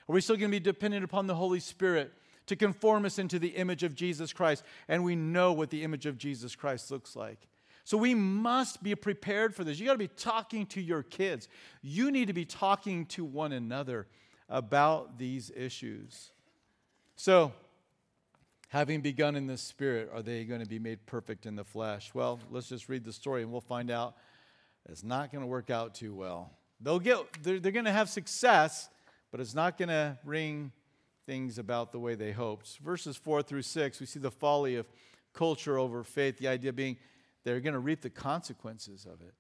[0.09, 2.13] Are we still going to be dependent upon the Holy Spirit
[2.47, 4.63] to conform us into the image of Jesus Christ?
[4.87, 7.49] And we know what the image of Jesus Christ looks like.
[7.87, 9.79] So we must be prepared for this.
[9.79, 11.49] You got to be talking to your kids.
[11.83, 14.09] You need to be talking to one another
[14.49, 16.33] about these issues.
[17.15, 17.53] So,
[18.71, 22.13] having begun in the spirit, are they going to be made perfect in the flesh?
[22.13, 24.17] Well, let's just read the story and we'll find out
[24.89, 26.51] it's not going to work out too well.
[26.81, 28.89] They'll get they're, they're going to have success,
[29.31, 30.73] but it's not going to bring
[31.25, 32.79] things about the way they hoped.
[32.79, 34.89] Verses 4 through 6, we see the folly of
[35.33, 36.97] culture over faith, the idea being
[37.47, 39.33] they're going to reap the consequences of it.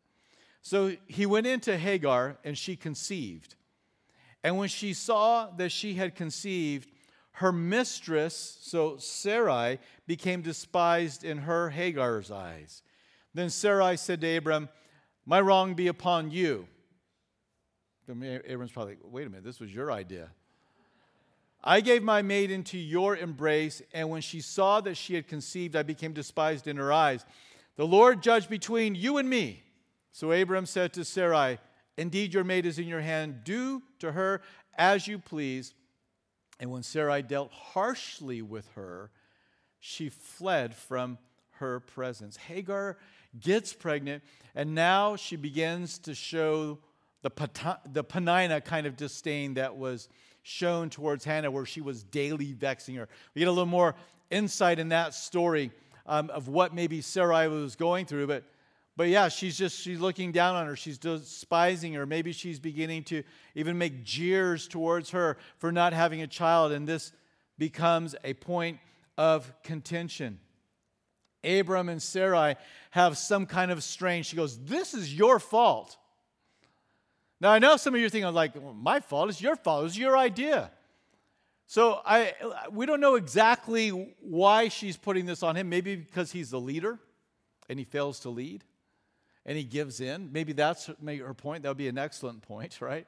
[0.62, 3.56] So he went into Hagar, and she conceived.
[4.44, 6.88] And when she saw that she had conceived,
[7.32, 12.82] her mistress, so Sarai, became despised in her Hagar's eyes.
[13.34, 14.68] Then Sarai said to Abram,
[15.26, 16.68] My wrong be upon you.
[18.08, 20.30] Abram's probably wait a minute, this was your idea.
[21.64, 25.74] I gave my maid into your embrace, and when she saw that she had conceived,
[25.74, 27.24] I became despised in her eyes.
[27.76, 29.62] The Lord judged between you and me.
[30.12, 31.58] So Abram said to Sarai,
[31.98, 33.44] Indeed, your maid is in your hand.
[33.44, 34.42] Do to her
[34.76, 35.74] as you please.
[36.58, 39.10] And when Sarai dealt harshly with her,
[39.78, 41.18] she fled from
[41.52, 42.36] her presence.
[42.36, 42.96] Hagar
[43.38, 44.22] gets pregnant,
[44.54, 46.78] and now she begins to show
[47.22, 47.30] the,
[47.92, 50.08] the Penina kind of disdain that was
[50.42, 53.08] shown towards Hannah, where she was daily vexing her.
[53.34, 53.96] We get a little more
[54.30, 55.72] insight in that story
[56.06, 58.44] um, of what maybe Sarai was going through, but
[58.96, 60.76] but yeah, she's just she's looking down on her.
[60.76, 62.06] She's despising her.
[62.06, 63.22] Maybe she's beginning to
[63.54, 67.12] even make jeers towards her for not having a child, and this
[67.58, 68.78] becomes a point
[69.18, 70.40] of contention.
[71.44, 72.56] Abram and Sarai
[72.90, 74.22] have some kind of strain.
[74.22, 75.96] She goes, This is your fault.
[77.40, 79.28] Now, I know some of you are thinking, like, well, my fault.
[79.28, 79.84] It's your fault.
[79.84, 80.70] It's your idea.
[81.66, 82.32] So I,
[82.70, 83.88] we don't know exactly
[84.20, 85.68] why she's putting this on him.
[85.68, 86.98] Maybe because he's the leader
[87.68, 88.64] and he fails to lead
[89.44, 90.30] and he gives in.
[90.32, 91.62] Maybe that's her point.
[91.62, 93.06] That would be an excellent point, right?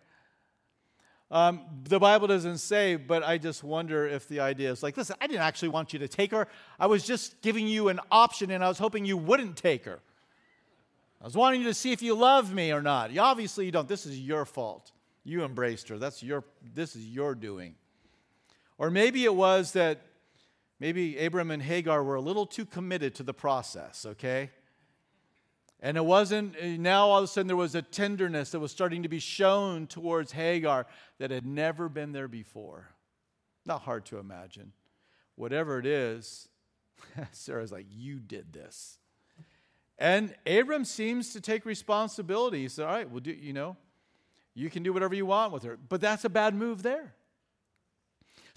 [1.30, 5.14] Um, the Bible doesn't say, but I just wonder if the idea is like, listen,
[5.20, 6.48] I didn't actually want you to take her.
[6.80, 10.00] I was just giving you an option, and I was hoping you wouldn't take her.
[11.20, 13.10] I was wanting you to see if you love me or not.
[13.10, 13.86] You, obviously, you don't.
[13.86, 14.92] This is your fault.
[15.22, 15.98] You embraced her.
[15.98, 16.44] That's your.
[16.74, 17.74] This is your doing.
[18.78, 20.00] Or maybe it was that
[20.80, 24.06] maybe Abram and Hagar were a little too committed to the process.
[24.06, 24.50] Okay,
[25.80, 29.04] and it wasn't, now all of a sudden there was a tenderness that was starting
[29.04, 30.86] to be shown towards Hagar
[31.18, 32.88] that had never been there before.
[33.64, 34.72] Not hard to imagine.
[35.36, 36.48] Whatever it is,
[37.32, 38.98] Sarah's like, You did this.
[40.00, 42.62] And Abram seems to take responsibility.
[42.62, 43.76] He said, All right, well, do, you know,
[44.54, 45.78] you can do whatever you want with her.
[45.88, 47.14] But that's a bad move there.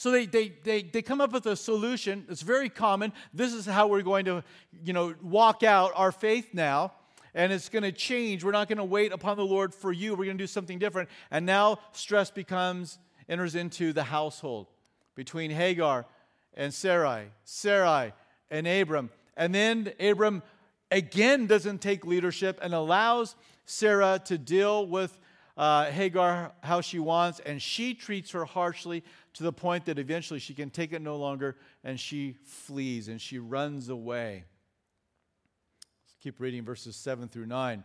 [0.02, 2.26] So they, they, they, they come up with a solution.
[2.28, 3.14] It's very common.
[3.36, 4.44] This is how we're going to,
[4.84, 6.94] you know, walk out our faith now
[7.36, 8.44] and it's going to change.
[8.44, 10.14] We're not going to wait upon the Lord for you.
[10.16, 11.08] We're going to do something different.
[11.30, 12.98] And now stress becomes,
[13.30, 14.66] enters into the household
[15.14, 16.08] between Hagar
[16.56, 18.12] and Sarai, Sarai
[18.50, 19.12] and Abram.
[19.38, 20.42] And then Abram
[20.90, 23.36] again doesn't take leadership and allows
[23.66, 25.16] Sarah to deal with
[25.58, 30.40] uh, Hagar how she wants, and she treats her harshly to the point that eventually
[30.40, 34.44] she can take it no longer and she flees and she runs away.
[36.04, 37.84] Let's Keep reading verses 7 through 9.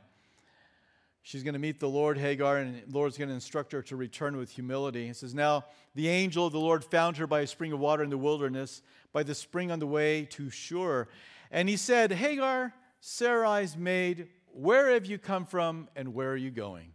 [1.23, 3.97] She's going to meet the Lord, Hagar, and the Lord's going to instruct her to
[3.97, 5.09] return with humility.
[5.09, 5.65] It says, Now
[5.97, 8.81] the angel of the Lord found her by a spring of water in the wilderness,
[9.13, 11.09] by the spring on the way to Shur.
[11.51, 16.51] And he said, Hagar, Sarai's maid, where have you come from and where are you
[16.51, 16.93] going?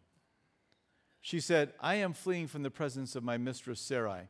[1.19, 4.29] She said, I am fleeing from the presence of my mistress Sarai.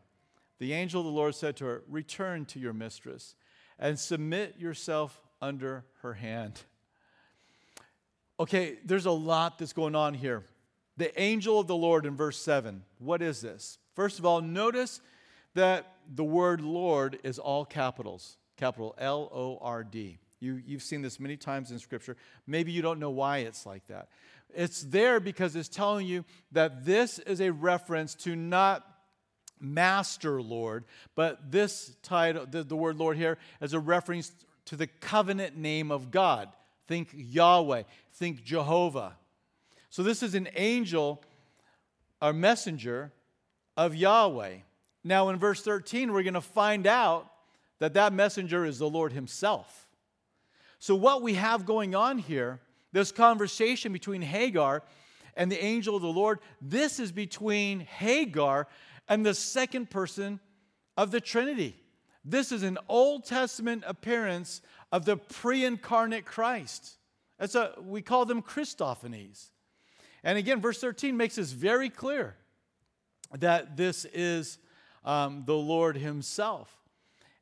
[0.61, 3.33] The angel of the Lord said to her, Return to your mistress
[3.79, 6.61] and submit yourself under her hand.
[8.39, 10.43] Okay, there's a lot that's going on here.
[10.97, 12.83] The angel of the Lord in verse 7.
[12.99, 13.79] What is this?
[13.95, 15.01] First of all, notice
[15.55, 20.19] that the word Lord is all capitals, capital L O R D.
[20.39, 22.17] You, you've seen this many times in Scripture.
[22.45, 24.09] Maybe you don't know why it's like that.
[24.53, 28.90] It's there because it's telling you that this is a reference to not
[29.61, 34.31] Master Lord, but this title, the, the word Lord here, as a reference
[34.65, 36.49] to the covenant name of God.
[36.87, 37.83] Think Yahweh.
[38.13, 39.15] Think Jehovah.
[39.89, 41.23] So this is an angel,
[42.21, 43.11] a messenger
[43.77, 44.57] of Yahweh.
[45.03, 47.31] Now, in verse 13, we're going to find out
[47.79, 49.87] that that messenger is the Lord Himself.
[50.79, 52.59] So, what we have going on here,
[52.91, 54.83] this conversation between Hagar
[55.35, 58.67] and the angel of the Lord, this is between Hagar
[59.07, 60.39] and the second person
[60.97, 61.75] of the Trinity.
[62.23, 64.61] This is an Old Testament appearance
[64.91, 66.97] of the pre incarnate Christ.
[67.39, 69.49] That's a, we call them Christophanies.
[70.23, 72.35] And again, verse 13 makes this very clear
[73.39, 74.59] that this is
[75.03, 76.77] um, the Lord Himself.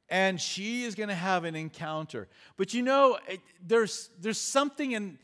[0.07, 2.27] And she is going to have an encounter.
[2.57, 5.19] But you know, it, there's, there's something in,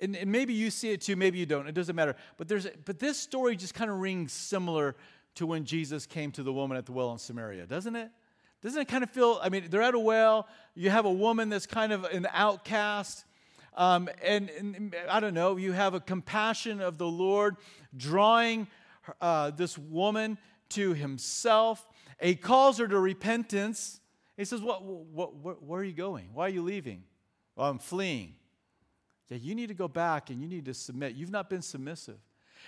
[0.00, 2.14] and, and maybe you see it too, maybe you don't, it doesn't matter.
[2.36, 4.94] But, there's, but this story just kind of rings similar
[5.38, 8.10] to when Jesus came to the woman at the well in Samaria, doesn't it?
[8.60, 11.48] Doesn't it kind of feel, I mean, they're at a well, you have a woman
[11.48, 13.24] that's kind of an outcast.
[13.76, 17.56] Um, and, and, I don't know, you have a compassion of the Lord
[17.96, 18.66] drawing
[19.20, 20.38] uh, this woman
[20.70, 21.86] to himself.
[22.20, 24.00] He calls her to repentance.
[24.36, 26.30] He says, what, what, what, Where are you going?
[26.34, 27.04] Why are you leaving?
[27.54, 28.34] Well, I'm fleeing.
[29.28, 31.14] Yeah, you need to go back and you need to submit.
[31.14, 32.18] You've not been submissive.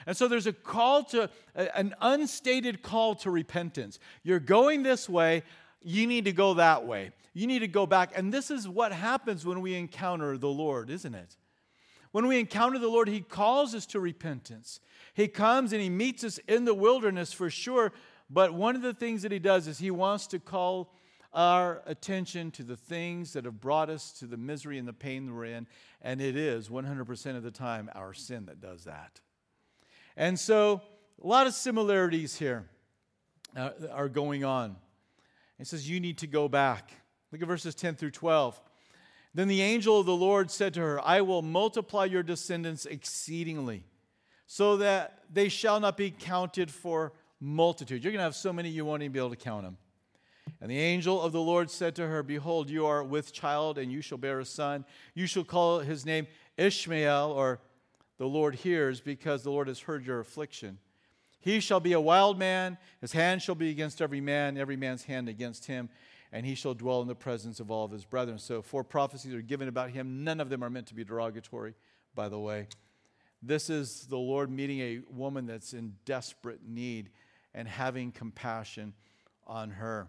[0.07, 3.99] And so there's a call to, an unstated call to repentance.
[4.23, 5.43] You're going this way,
[5.83, 7.13] you need to go that way.
[7.33, 8.13] You need to go back.
[8.17, 11.37] And this is what happens when we encounter the Lord, isn't it?
[12.13, 14.81] When we encounter the Lord, He calls us to repentance.
[15.15, 17.93] He comes and He meets us in the wilderness for sure.
[18.29, 20.93] But one of the things that He does is He wants to call
[21.33, 25.27] our attention to the things that have brought us to the misery and the pain
[25.27, 25.67] that we're in.
[26.03, 29.21] And it is 100% of the time our sin that does that.
[30.21, 30.83] And so,
[31.25, 32.67] a lot of similarities here
[33.57, 34.77] uh, are going on.
[35.59, 36.93] It says, You need to go back.
[37.33, 38.61] Look at verses 10 through 12.
[39.33, 43.83] Then the angel of the Lord said to her, I will multiply your descendants exceedingly,
[44.47, 48.05] so that they shall not be counted for multitude.
[48.05, 49.79] You're going to have so many you won't even be able to count them.
[50.61, 53.91] And the angel of the Lord said to her, Behold, you are with child, and
[53.91, 54.85] you shall bear a son.
[55.15, 56.27] You shall call his name
[56.59, 57.61] Ishmael, or
[58.21, 60.77] the Lord hears, because the Lord has heard your affliction.
[61.41, 65.05] He shall be a wild man, his hand shall be against every man, every man's
[65.05, 65.89] hand against him
[66.33, 68.39] and he shall dwell in the presence of all of his brethren.
[68.39, 70.23] So, four prophecies are given about him.
[70.25, 71.75] None of them are meant to be derogatory,
[72.15, 72.69] by the way.
[73.43, 77.11] This is the Lord meeting a woman that's in desperate need
[77.55, 78.95] and having compassion
[79.47, 80.09] on her.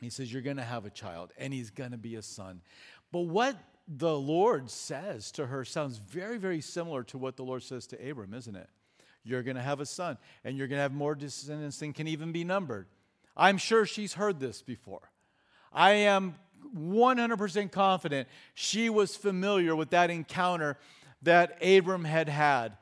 [0.00, 2.62] He says, You're going to have a child, and he's going to be a son.
[3.12, 3.56] But what
[3.88, 8.10] the Lord says to her sounds very, very similar to what the Lord says to
[8.10, 8.68] Abram, isn't it?
[9.24, 12.06] You're going to have a son, and you're going to have more descendants than can
[12.06, 12.86] even be numbered.
[13.36, 15.10] I'm sure she's heard this before.
[15.72, 16.34] I am
[16.76, 20.76] 100% confident she was familiar with that encounter
[21.22, 22.76] that Abram had had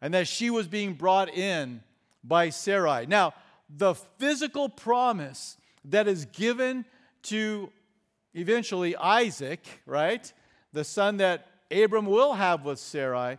[0.00, 1.82] and that she was being brought in
[2.22, 3.06] by Sarai.
[3.06, 3.34] Now,
[3.68, 6.84] the physical promise that is given
[7.24, 7.70] to
[8.34, 10.32] eventually Isaac, right?
[10.72, 13.38] The son that Abram will have with Sarai,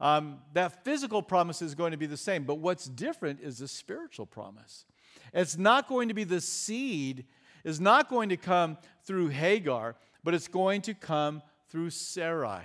[0.00, 2.44] um, that physical promise is going to be the same.
[2.44, 4.84] But what's different is the spiritual promise.
[5.32, 7.24] It's not going to be the seed,
[7.64, 12.62] is not going to come through Hagar, but it's going to come through Sarai,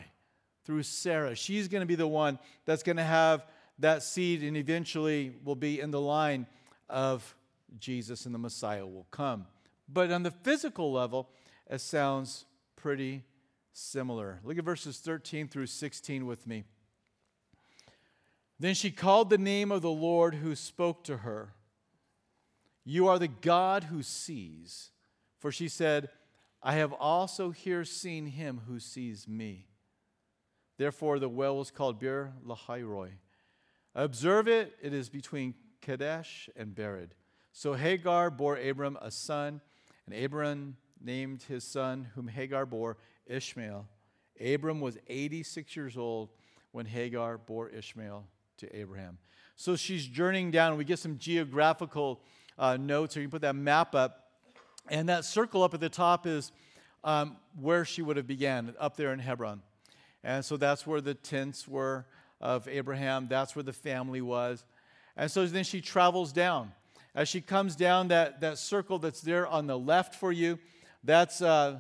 [0.66, 1.36] through Sarah.
[1.36, 3.46] She's going to be the one that's going to have
[3.80, 6.48] that seed and eventually will be in the line
[6.90, 7.36] of
[7.80, 9.46] Jesus and the Messiah will come.
[9.88, 11.30] But on the physical level,
[11.70, 13.24] it sounds pretty
[13.74, 14.40] similar.
[14.44, 16.64] Look at verses 13 through 16 with me.
[18.60, 21.54] Then she called the name of the Lord who spoke to her.
[22.84, 24.92] You are the God who sees.
[25.40, 26.10] For she said,
[26.64, 29.68] I have also here seen him who sees me.
[30.78, 33.12] Therefore, the well was called Bir Lahairoi.
[33.94, 37.10] Observe it, it is between Kadesh and Bered.
[37.52, 39.62] So Hagar bore Abram a son,
[40.06, 43.88] and Abram named his son, whom Hagar bore, Ishmael.
[44.44, 46.30] Abram was 86 years old
[46.72, 48.26] when Hagar bore Ishmael
[48.58, 49.18] to Abraham.
[49.56, 50.78] So she's journeying down.
[50.78, 52.22] We get some geographical
[52.58, 54.32] uh, notes, or you can put that map up.
[54.90, 56.52] And that circle up at the top is
[57.04, 59.62] um, where she would have began, up there in Hebron.
[60.24, 62.06] And so that's where the tents were
[62.40, 63.28] of Abraham.
[63.28, 64.64] That's where the family was.
[65.16, 66.72] And so then she travels down.
[67.16, 70.60] As she comes down that, that circle that's there on the left for you,
[71.08, 71.80] that's uh,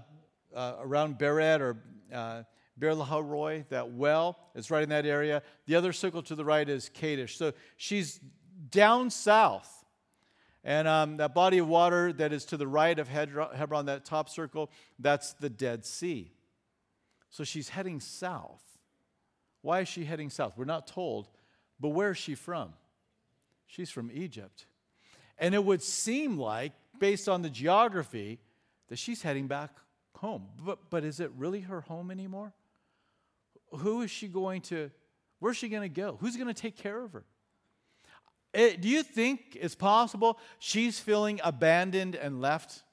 [0.55, 1.77] uh, around Bered or
[2.11, 2.43] uh,
[2.79, 4.39] Beer Lahai Roi, that well.
[4.55, 5.43] It's right in that area.
[5.65, 7.37] The other circle to the right is Kadesh.
[7.37, 8.19] So she's
[8.71, 9.71] down south
[10.63, 14.29] and um, that body of water that is to the right of Hebron, that top
[14.29, 16.33] circle, that's the Dead Sea.
[17.29, 18.63] So she's heading south.
[19.61, 20.53] Why is she heading south?
[20.57, 21.29] We're not told,
[21.79, 22.73] but where is she from?
[23.65, 24.65] She's from Egypt.
[25.37, 28.39] And it would seem like, based on the geography,
[28.89, 29.71] that she's heading back
[30.15, 30.47] home.
[30.63, 32.53] But, but is it really her home anymore?
[33.71, 34.91] Who is she going to,
[35.39, 36.17] where's she going to go?
[36.19, 37.25] Who's going to take care of her?
[38.53, 42.83] It, eh, do you think it's possible she's feeling abandoned and left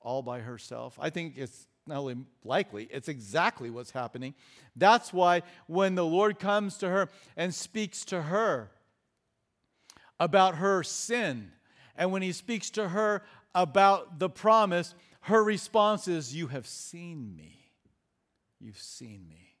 [0.00, 0.98] all by herself?
[1.00, 4.34] I think it's not only likely, it's exactly what's happening.
[4.74, 8.70] That's why when the Lord comes to her and speaks to her
[10.18, 11.52] about her sin,
[11.96, 13.22] and when he speaks to her
[13.54, 14.94] about the promise,
[15.24, 17.56] her response is, You have seen me.
[18.60, 19.56] You've seen me.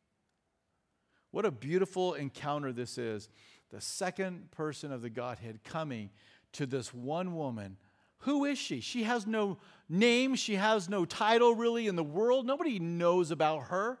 [1.30, 3.28] What a beautiful encounter this is
[3.70, 6.10] the second person of the Godhead coming
[6.52, 7.78] to this one woman.
[8.18, 8.80] Who is she?
[8.80, 9.56] She has no
[9.88, 12.46] name, she has no title really in the world.
[12.46, 13.98] Nobody knows about her.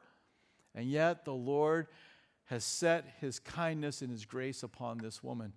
[0.74, 1.86] And yet the Lord
[2.44, 5.54] has set his kindness and his grace upon this woman.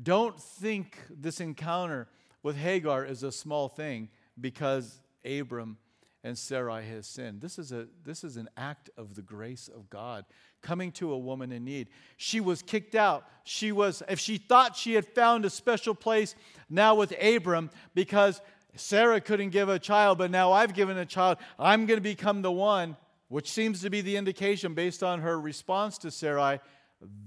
[0.00, 2.08] Don't think this encounter
[2.42, 4.08] with Hagar is a small thing
[4.40, 5.76] because Abram
[6.24, 7.40] and Sarai has sinned.
[7.40, 10.24] This is, a, this is an act of the grace of God
[10.60, 11.88] coming to a woman in need.
[12.16, 13.26] She was kicked out.
[13.44, 16.36] She was, if she thought she had found a special place
[16.70, 18.40] now with Abram because
[18.76, 22.42] Sarah couldn't give a child, but now I've given a child, I'm going to become
[22.42, 22.96] the one,
[23.28, 26.60] which seems to be the indication based on her response to Sarai,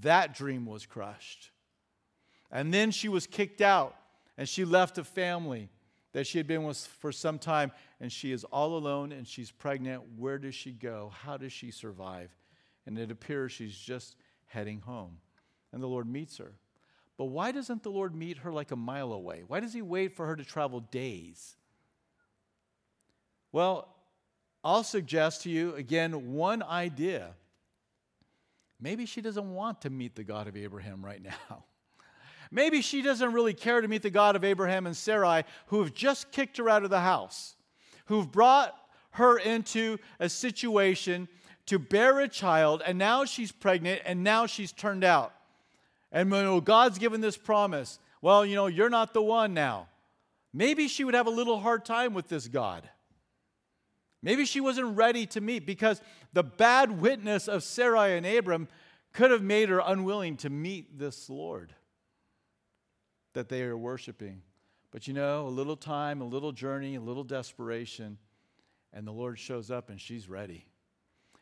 [0.01, 1.51] that dream was crushed.
[2.49, 3.95] And then she was kicked out
[4.37, 5.69] and she left a family
[6.16, 9.51] that she had been with for some time, and she is all alone and she's
[9.51, 10.01] pregnant.
[10.16, 11.11] Where does she go?
[11.13, 12.34] How does she survive?
[12.86, 15.18] And it appears she's just heading home.
[15.74, 16.53] And the Lord meets her.
[17.18, 19.43] But why doesn't the Lord meet her like a mile away?
[19.45, 21.57] Why does He wait for her to travel days?
[23.51, 23.93] Well,
[24.63, 27.32] I'll suggest to you again one idea.
[28.80, 31.66] Maybe she doesn't want to meet the God of Abraham right now.
[32.55, 35.93] Maybe she doesn't really care to meet the God of Abraham and Sarai, who have
[35.93, 37.57] just kicked her out of the house,
[38.05, 38.73] who've brought
[39.11, 41.27] her into a situation
[41.65, 45.33] to bear a child, and now she's pregnant, and now she's turned out.
[46.13, 49.89] And when God's given this promise, well, you know, you're not the one now.
[50.53, 52.89] Maybe she would have a little hard time with this God.
[54.23, 56.01] Maybe she wasn't ready to meet because
[56.31, 58.69] the bad witness of Sarai and Abram
[59.11, 61.73] could have made her unwilling to meet this Lord
[63.36, 64.41] that they are worshiping.
[64.91, 68.17] But you know, a little time, a little journey, a little desperation,
[68.91, 70.65] and the Lord shows up and she's ready.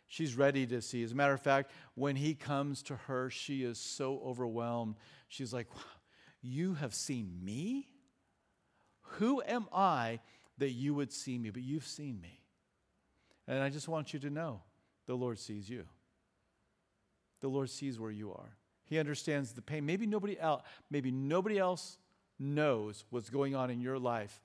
[0.07, 1.03] She's ready to see.
[1.03, 4.95] As a matter of fact, when he comes to her, she is so overwhelmed.
[5.27, 5.67] She's like,
[6.41, 7.87] You have seen me?
[9.17, 10.19] Who am I
[10.57, 11.49] that you would see me?
[11.49, 12.41] But you've seen me.
[13.47, 14.61] And I just want you to know
[15.05, 15.85] the Lord sees you.
[17.41, 18.57] The Lord sees where you are.
[18.85, 19.85] He understands the pain.
[19.85, 21.97] Maybe nobody else, maybe nobody else
[22.39, 24.41] knows what's going on in your life.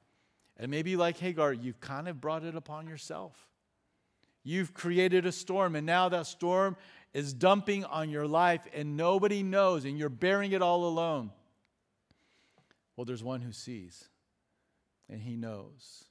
[0.57, 3.49] And maybe like Hagar, you've kind of brought it upon yourself.
[4.43, 6.77] You've created a storm, and now that storm
[7.13, 11.31] is dumping on your life, and nobody knows, and you're bearing it all alone.
[12.97, 14.09] Well, there's one who sees,
[15.09, 16.05] and he knows.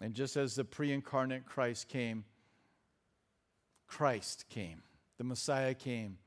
[0.00, 2.24] And just as the pre incarnate Christ came,
[3.86, 4.82] Christ came,
[5.16, 6.18] the Messiah came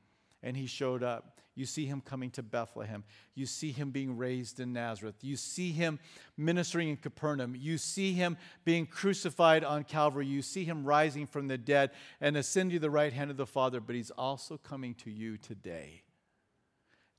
[0.42, 1.38] and he showed up.
[1.54, 3.04] You see him coming to Bethlehem.
[3.34, 5.16] You see him being raised in Nazareth.
[5.20, 5.98] You see him
[6.36, 7.54] ministering in Capernaum.
[7.54, 10.26] You see him being crucified on Calvary.
[10.26, 11.90] You see him rising from the dead
[12.20, 13.80] and ascending to the right hand of the Father.
[13.80, 16.02] But he's also coming to you today.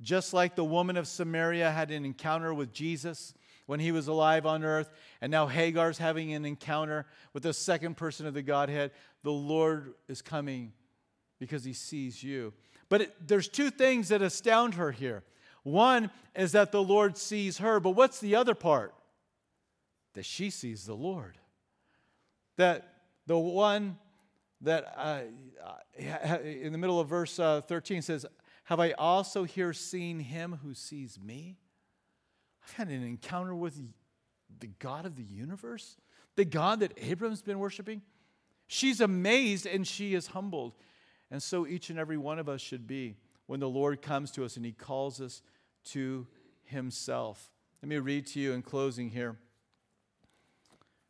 [0.02, 3.36] Just like the woman of Samaria had an encounter with Jesus
[3.68, 7.96] when he was alive on earth, and now Hagar's having an encounter with the second
[7.96, 8.92] person of the Godhead,
[9.24, 10.74] the Lord is coming
[11.40, 12.54] because he sees you.
[12.94, 15.24] But it, there's two things that astound her here.
[15.64, 18.94] One is that the Lord sees her, but what's the other part?
[20.14, 21.40] That she sees the Lord.
[22.58, 22.88] That
[23.26, 23.98] the one
[24.62, 25.22] that uh,
[26.44, 28.28] in the middle of verse uh, 13 says,
[28.66, 31.58] Have I also here seen him who sees me?
[32.64, 33.82] I've had an encounter with
[34.60, 35.98] the God of the universe,
[36.36, 38.04] the God that Abram's been worshiping.
[38.68, 40.76] She's amazed and she is humbled.
[41.34, 43.16] And so each and every one of us should be
[43.48, 45.42] when the Lord comes to us and He calls us
[45.86, 46.28] to
[46.66, 47.50] Himself.
[47.82, 49.36] Let me read to you in closing here.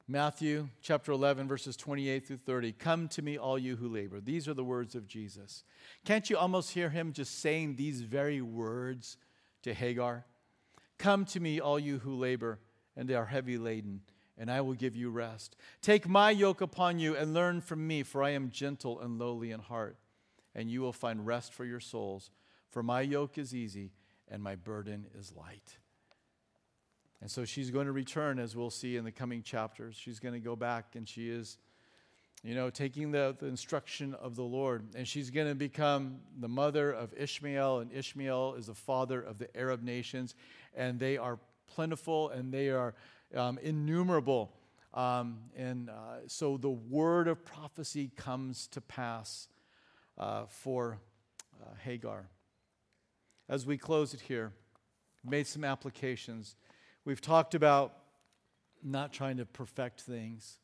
[0.08, 2.72] Matthew chapter 11, verses 28 through 30.
[2.72, 4.22] Come to me, all you who labor.
[4.22, 5.66] These are the words of Jesus.
[6.06, 9.18] Can't you almost hear him just saying these very words
[9.64, 10.24] to Hagar?
[10.98, 12.60] Come to me, all you who labor
[12.96, 14.00] and are heavy laden,
[14.38, 15.58] and I will give you rest.
[15.82, 19.52] Take my yoke upon you and learn from me, for I am gentle and lowly
[19.52, 19.98] in heart
[20.56, 22.32] and you will find rest for your souls.
[22.70, 23.92] For my yoke is easy
[24.30, 25.78] and my burden is light.
[27.22, 29.96] And so she's going to return, as we'll see in the coming chapters.
[29.96, 31.58] She's going to go back and she is,
[32.44, 34.84] you know, taking the, the instruction of the Lord.
[34.94, 39.38] And she's going to become the mother of Ishmael, and Ishmael is the father of
[39.38, 40.36] the Arab nations.
[40.76, 41.40] And they are
[41.74, 42.94] plentiful and they are
[43.36, 44.52] um, innumerable.
[44.94, 45.94] Um, and uh,
[46.28, 49.48] so the word of prophecy comes to pass
[50.18, 51.00] uh, for
[51.62, 52.28] uh, Hagar.
[53.50, 54.54] As we close it here,
[55.24, 56.56] made some applications.
[57.06, 57.94] We've talked about
[58.84, 60.60] not trying to perfect things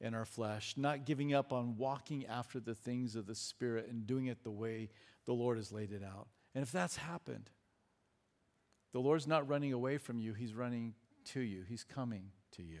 [0.00, 4.06] in our flesh, not giving up on walking after the things of the Spirit and
[4.06, 4.90] doing it the way
[5.26, 6.26] the Lord has laid it out.
[6.54, 7.50] And if that's happened,
[8.92, 10.94] the Lord's not running away from you, He's running
[11.26, 12.80] to you, He's coming to you.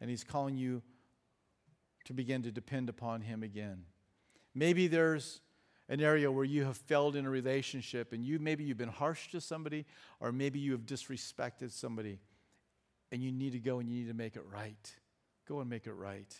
[0.00, 0.82] And He's calling you
[2.04, 3.84] to begin to depend upon Him again.
[4.58, 5.40] Maybe there's
[5.88, 9.30] an area where you have failed in a relationship and you maybe you've been harsh
[9.30, 9.86] to somebody
[10.18, 12.18] or maybe you have disrespected somebody
[13.12, 14.92] and you need to go and you need to make it right.
[15.46, 16.34] Go and make it right.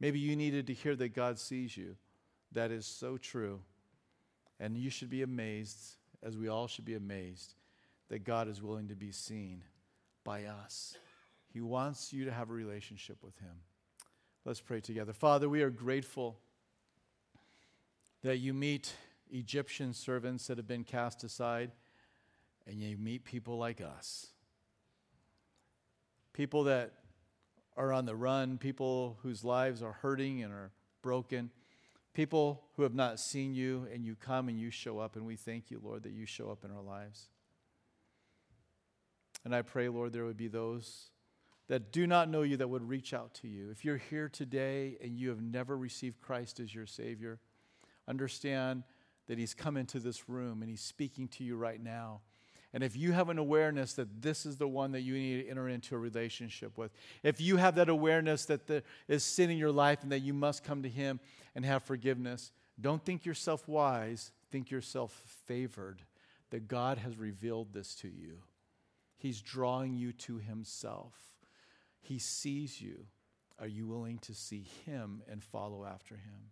[0.00, 1.94] Maybe you needed to hear that God sees you.
[2.50, 3.60] That is so true.
[4.58, 7.54] And you should be amazed, as we all should be amazed,
[8.08, 9.62] that God is willing to be seen
[10.24, 10.96] by us.
[11.52, 13.60] He wants you to have a relationship with Him.
[14.44, 15.12] Let's pray together.
[15.12, 16.40] Father, we are grateful
[18.22, 18.92] that you meet
[19.30, 21.70] Egyptian servants that have been cast aside,
[22.66, 24.28] and you meet people like us.
[26.32, 26.92] People that
[27.76, 31.50] are on the run, people whose lives are hurting and are broken,
[32.12, 35.36] people who have not seen you, and you come and you show up, and we
[35.36, 37.28] thank you, Lord, that you show up in our lives.
[39.44, 41.10] And I pray, Lord, there would be those
[41.68, 43.70] that do not know you that would reach out to you.
[43.70, 47.38] If you're here today and you have never received Christ as your Savior,
[48.08, 48.82] understand
[49.26, 52.20] that He's come into this room and He's speaking to you right now.
[52.74, 55.48] And if you have an awareness that this is the one that you need to
[55.48, 56.92] enter into a relationship with,
[57.22, 60.34] if you have that awareness that there is sin in your life and that you
[60.34, 61.18] must come to Him
[61.54, 65.12] and have forgiveness, don't think yourself wise, think yourself
[65.46, 66.02] favored
[66.50, 68.38] that God has revealed this to you.
[69.16, 71.14] He's drawing you to Himself.
[72.00, 73.06] He sees you.
[73.58, 76.50] Are you willing to see Him and follow after Him?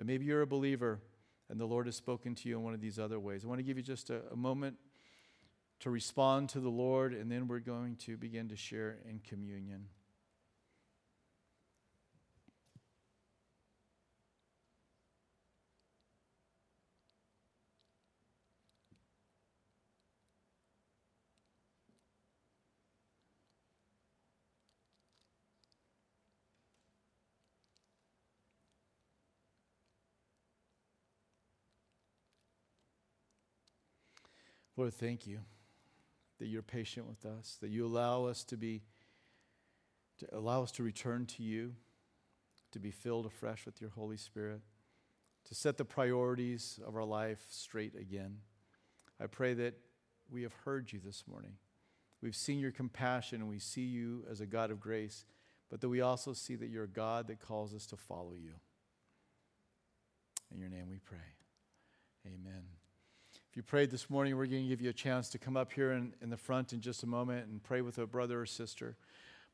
[0.00, 0.98] But maybe you're a believer
[1.50, 3.44] and the Lord has spoken to you in one of these other ways.
[3.44, 4.78] I want to give you just a, a moment
[5.80, 9.88] to respond to the Lord, and then we're going to begin to share in communion.
[34.80, 35.40] Lord, thank you
[36.38, 38.80] that you're patient with us, that you allow us to be,
[40.20, 41.74] to allow us to return to you,
[42.72, 44.62] to be filled afresh with your Holy Spirit,
[45.44, 48.38] to set the priorities of our life straight again.
[49.22, 49.74] I pray that
[50.30, 51.56] we have heard you this morning.
[52.22, 55.26] We've seen your compassion and we see you as a God of grace,
[55.68, 58.54] but that we also see that you're a God that calls us to follow you.
[60.50, 61.18] In your name we pray.
[62.26, 62.79] Amen.
[63.50, 65.72] If you prayed this morning, we're going to give you a chance to come up
[65.72, 68.46] here in, in the front in just a moment and pray with a brother or
[68.46, 68.94] sister.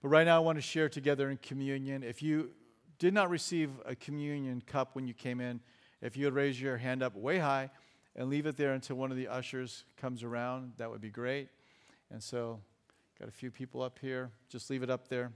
[0.03, 2.03] But right now, I want to share together in communion.
[2.03, 2.51] If you
[2.99, 5.61] did not receive a communion cup when you came in,
[6.03, 7.71] if you would raise your hand up way high
[8.15, 11.49] and leave it there until one of the ushers comes around, that would be great.
[12.11, 12.61] And so,
[13.19, 14.31] got a few people up here.
[14.51, 15.33] Just leave it up there.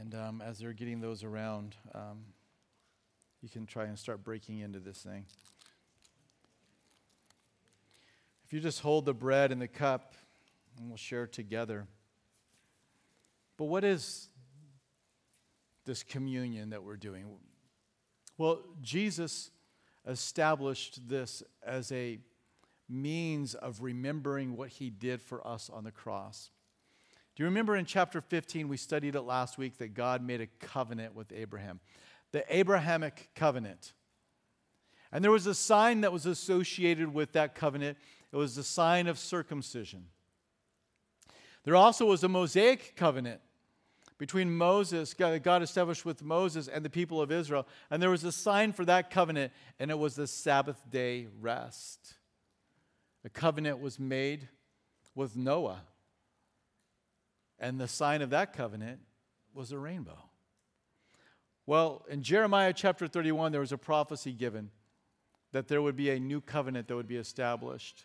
[0.00, 2.24] And um, as they're getting those around, um,
[3.40, 5.26] you can try and start breaking into this thing.
[8.46, 10.14] If you just hold the bread and the cup,
[10.78, 11.88] and we'll share together.
[13.56, 14.28] But what is
[15.84, 17.26] this communion that we're doing?
[18.38, 19.50] Well, Jesus
[20.06, 22.18] established this as a
[22.88, 26.50] means of remembering what he did for us on the cross.
[27.34, 30.46] Do you remember in chapter 15, we studied it last week that God made a
[30.60, 31.80] covenant with Abraham?
[32.30, 33.92] The Abrahamic covenant.
[35.12, 37.98] And there was a sign that was associated with that covenant,
[38.32, 40.06] it was the sign of circumcision.
[41.64, 43.40] There also was a Mosaic covenant
[44.18, 47.66] between Moses, God established with Moses and the people of Israel.
[47.90, 52.14] And there was a sign for that covenant, and it was the Sabbath day rest.
[53.22, 54.48] The covenant was made
[55.14, 55.82] with Noah.
[57.58, 59.00] And the sign of that covenant
[59.52, 60.30] was a rainbow.
[61.66, 64.70] Well, in Jeremiah chapter 31, there was a prophecy given
[65.52, 68.04] that there would be a new covenant that would be established.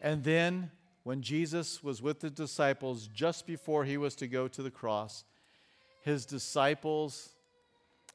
[0.00, 0.70] And then,
[1.02, 5.24] when Jesus was with the disciples just before he was to go to the cross,
[6.02, 7.30] his disciples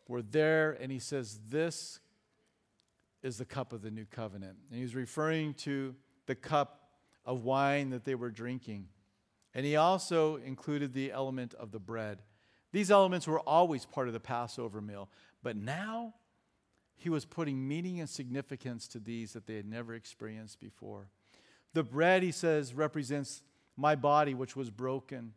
[0.07, 1.99] were there, and he says, This
[3.21, 4.57] is the cup of the new covenant.
[4.69, 6.89] And he's referring to the cup
[7.25, 8.88] of wine that they were drinking.
[9.53, 12.19] And he also included the element of the bread.
[12.71, 15.09] These elements were always part of the Passover meal,
[15.43, 16.15] but now
[16.95, 21.09] he was putting meaning and significance to these that they had never experienced before.
[21.74, 23.41] The bread, he says, represents
[23.76, 25.34] my body, which was broken,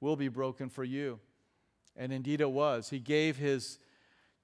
[0.00, 1.18] will be broken for you.
[1.96, 2.90] And indeed it was.
[2.90, 3.78] He gave his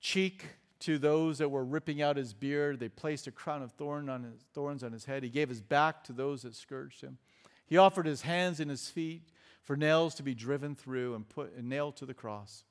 [0.01, 0.45] cheek
[0.81, 2.81] to those that were ripping out his beard.
[2.81, 5.23] They placed a crown of thorn on his, thorns on his head.
[5.23, 7.19] He gave his back to those that scourged him.
[7.67, 9.31] He offered his hands and his feet
[9.63, 12.65] for nails to be driven through and put and nailed to the cross.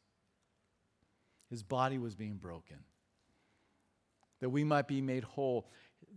[1.50, 2.78] His body was being broken,
[4.40, 5.70] that we might be made whole.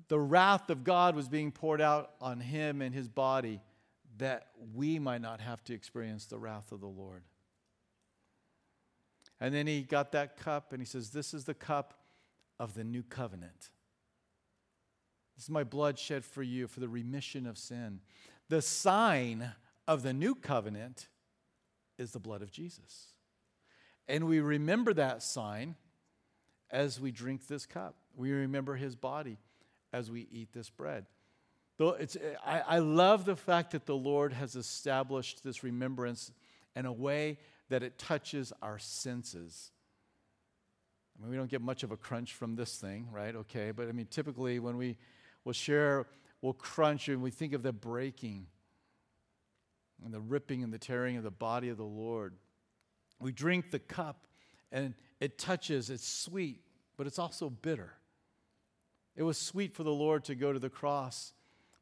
[0.08, 3.60] The wrath of God was being poured out on him and his body,
[4.18, 7.22] that we might not have to experience the wrath of the Lord.
[9.40, 11.94] And then he got that cup and he says, This is the cup
[12.58, 13.70] of the new covenant.
[15.36, 18.00] This is my blood shed for you for the remission of sin.
[18.48, 19.52] The sign
[19.86, 21.08] of the new covenant
[21.98, 23.08] is the blood of Jesus.
[24.08, 25.74] And we remember that sign
[26.70, 27.96] as we drink this cup.
[28.14, 29.38] We remember his body
[29.92, 31.06] as we eat this bread.
[31.78, 36.32] Though it's, I, I love the fact that the Lord has established this remembrance
[36.74, 39.70] in a way that it touches our senses.
[41.16, 43.34] I mean, we don't get much of a crunch from this thing, right?
[43.34, 44.96] Okay, but I mean, typically when we
[45.44, 46.06] will share,
[46.40, 48.46] we'll crunch and we think of the breaking
[50.04, 52.34] and the ripping and the tearing of the body of the Lord.
[53.20, 54.26] We drink the cup
[54.72, 56.60] and it touches, it's sweet,
[56.96, 57.92] but it's also bitter.
[59.16, 61.32] It was sweet for the Lord to go to the cross.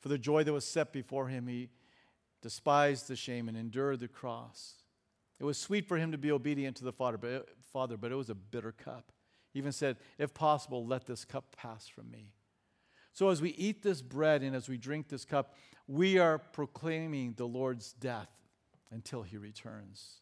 [0.00, 1.68] For the joy that was set before him, he
[2.42, 4.74] despised the shame and endured the cross.
[5.40, 8.12] It was sweet for him to be obedient to the Father, but it, Father, but
[8.12, 9.10] it was a bitter cup.
[9.52, 12.32] He even said, If possible, let this cup pass from me.
[13.12, 15.54] So as we eat this bread and as we drink this cup,
[15.86, 18.30] we are proclaiming the Lord's death
[18.90, 20.20] until he returns.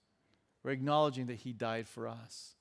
[0.63, 2.55] We're acknowledging that he died for us.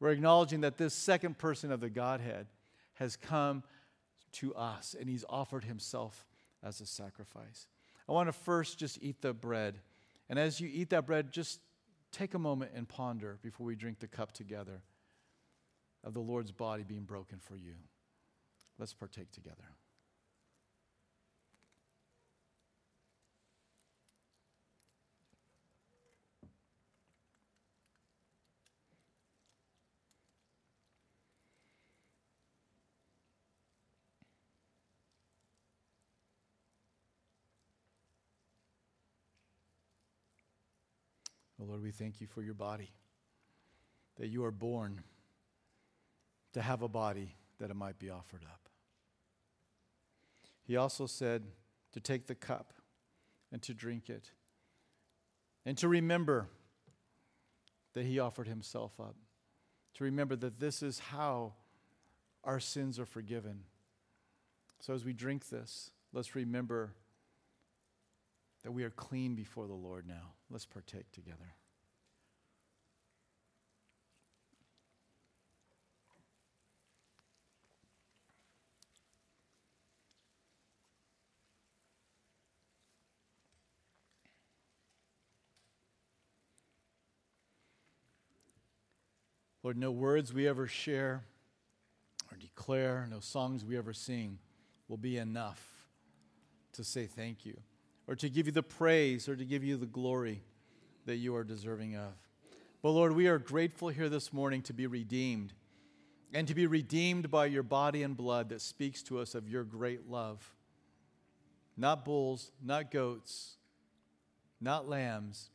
[0.00, 2.46] We're acknowledging that this second person of the Godhead
[2.94, 3.62] has come
[4.40, 6.26] to us and he's offered himself
[6.62, 7.66] as a sacrifice.
[8.08, 9.80] I want to first just eat the bread.
[10.28, 11.60] And as you eat that bread, just
[12.12, 14.82] take a moment and ponder before we drink the cup together
[16.04, 17.74] of the Lord's body being broken for you.
[18.78, 19.64] Let's partake together.
[41.60, 42.90] Oh Lord, we thank you for your body,
[44.16, 45.02] that you are born
[46.52, 48.68] to have a body that it might be offered up.
[50.62, 51.44] He also said
[51.92, 52.72] to take the cup
[53.50, 54.30] and to drink it,
[55.64, 56.48] and to remember
[57.94, 59.16] that he offered himself up,
[59.94, 61.54] to remember that this is how
[62.44, 63.64] our sins are forgiven.
[64.80, 66.92] So as we drink this, let's remember
[68.62, 70.34] that we are clean before the Lord now.
[70.50, 71.54] Let's partake together.
[89.62, 91.24] Lord, no words we ever share
[92.30, 94.38] or declare, no songs we ever sing
[94.88, 95.62] will be enough
[96.72, 97.60] to say thank you
[98.08, 100.42] or to give you the praise or to give you the glory
[101.04, 102.14] that you are deserving of.
[102.82, 105.52] But Lord, we are grateful here this morning to be redeemed
[106.32, 109.62] and to be redeemed by your body and blood that speaks to us of your
[109.62, 110.54] great love.
[111.76, 113.56] Not bulls, not goats,
[114.60, 115.50] not lambs,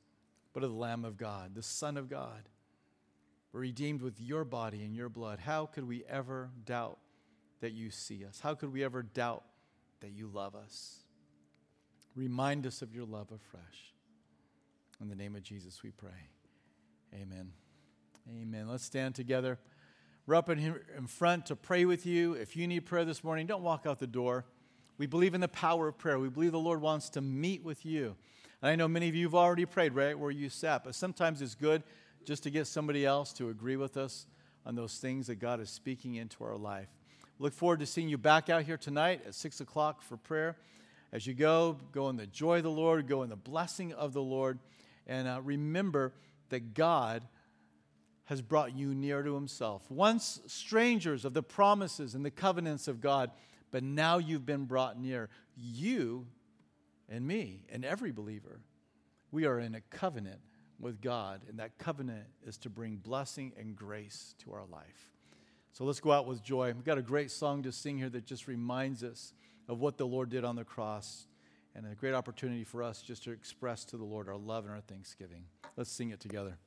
[0.53, 2.49] but of the Lamb of God, the Son of God.
[3.51, 5.39] We're redeemed with your body and your blood.
[5.39, 6.97] How could we ever doubt
[7.61, 8.39] that you see us?
[8.39, 9.43] How could we ever doubt
[10.01, 11.02] that you love us?
[12.16, 13.93] Remind us of your love afresh.
[15.01, 16.30] In the name of Jesus, we pray.
[17.14, 17.51] Amen.
[18.30, 18.68] Amen.
[18.68, 19.59] Let's stand together.
[20.26, 22.34] We're up in, here in front to pray with you.
[22.34, 24.45] If you need prayer this morning, don't walk out the door.
[24.97, 26.20] We believe in the power of prayer.
[26.20, 28.16] We believe the Lord wants to meet with you.
[28.61, 31.41] And I know many of you have already prayed right where you sat, but sometimes
[31.41, 31.84] it's good
[32.24, 34.26] just to get somebody else to agree with us
[34.66, 36.88] on those things that God is speaking into our life.
[37.39, 40.55] Look forward to seeing you back out here tonight at 6 o'clock for prayer.
[41.14, 44.14] As you go, go in the joy of the Lord, go in the blessing of
[44.14, 44.57] the Lord,
[45.05, 46.11] and uh, remember
[46.49, 47.22] that God
[48.26, 49.84] has brought you near to Himself.
[49.91, 53.30] Once strangers of the promises and the covenants of God,
[53.70, 55.30] but now you've been brought near.
[55.55, 56.26] You
[57.07, 58.59] and me and every believer,
[59.32, 60.39] we are in a covenant
[60.80, 65.11] with God, and that covenant is to bring blessing and grace to our life.
[65.74, 66.74] So let's go out with joy.
[66.74, 69.34] We've got a great song to sing here that just reminds us
[69.68, 71.28] of what the Lord did on the cross
[71.76, 74.74] and a great opportunity for us just to express to the Lord our love and
[74.74, 75.45] our thanksgiving.
[75.76, 76.57] Let's sing it together.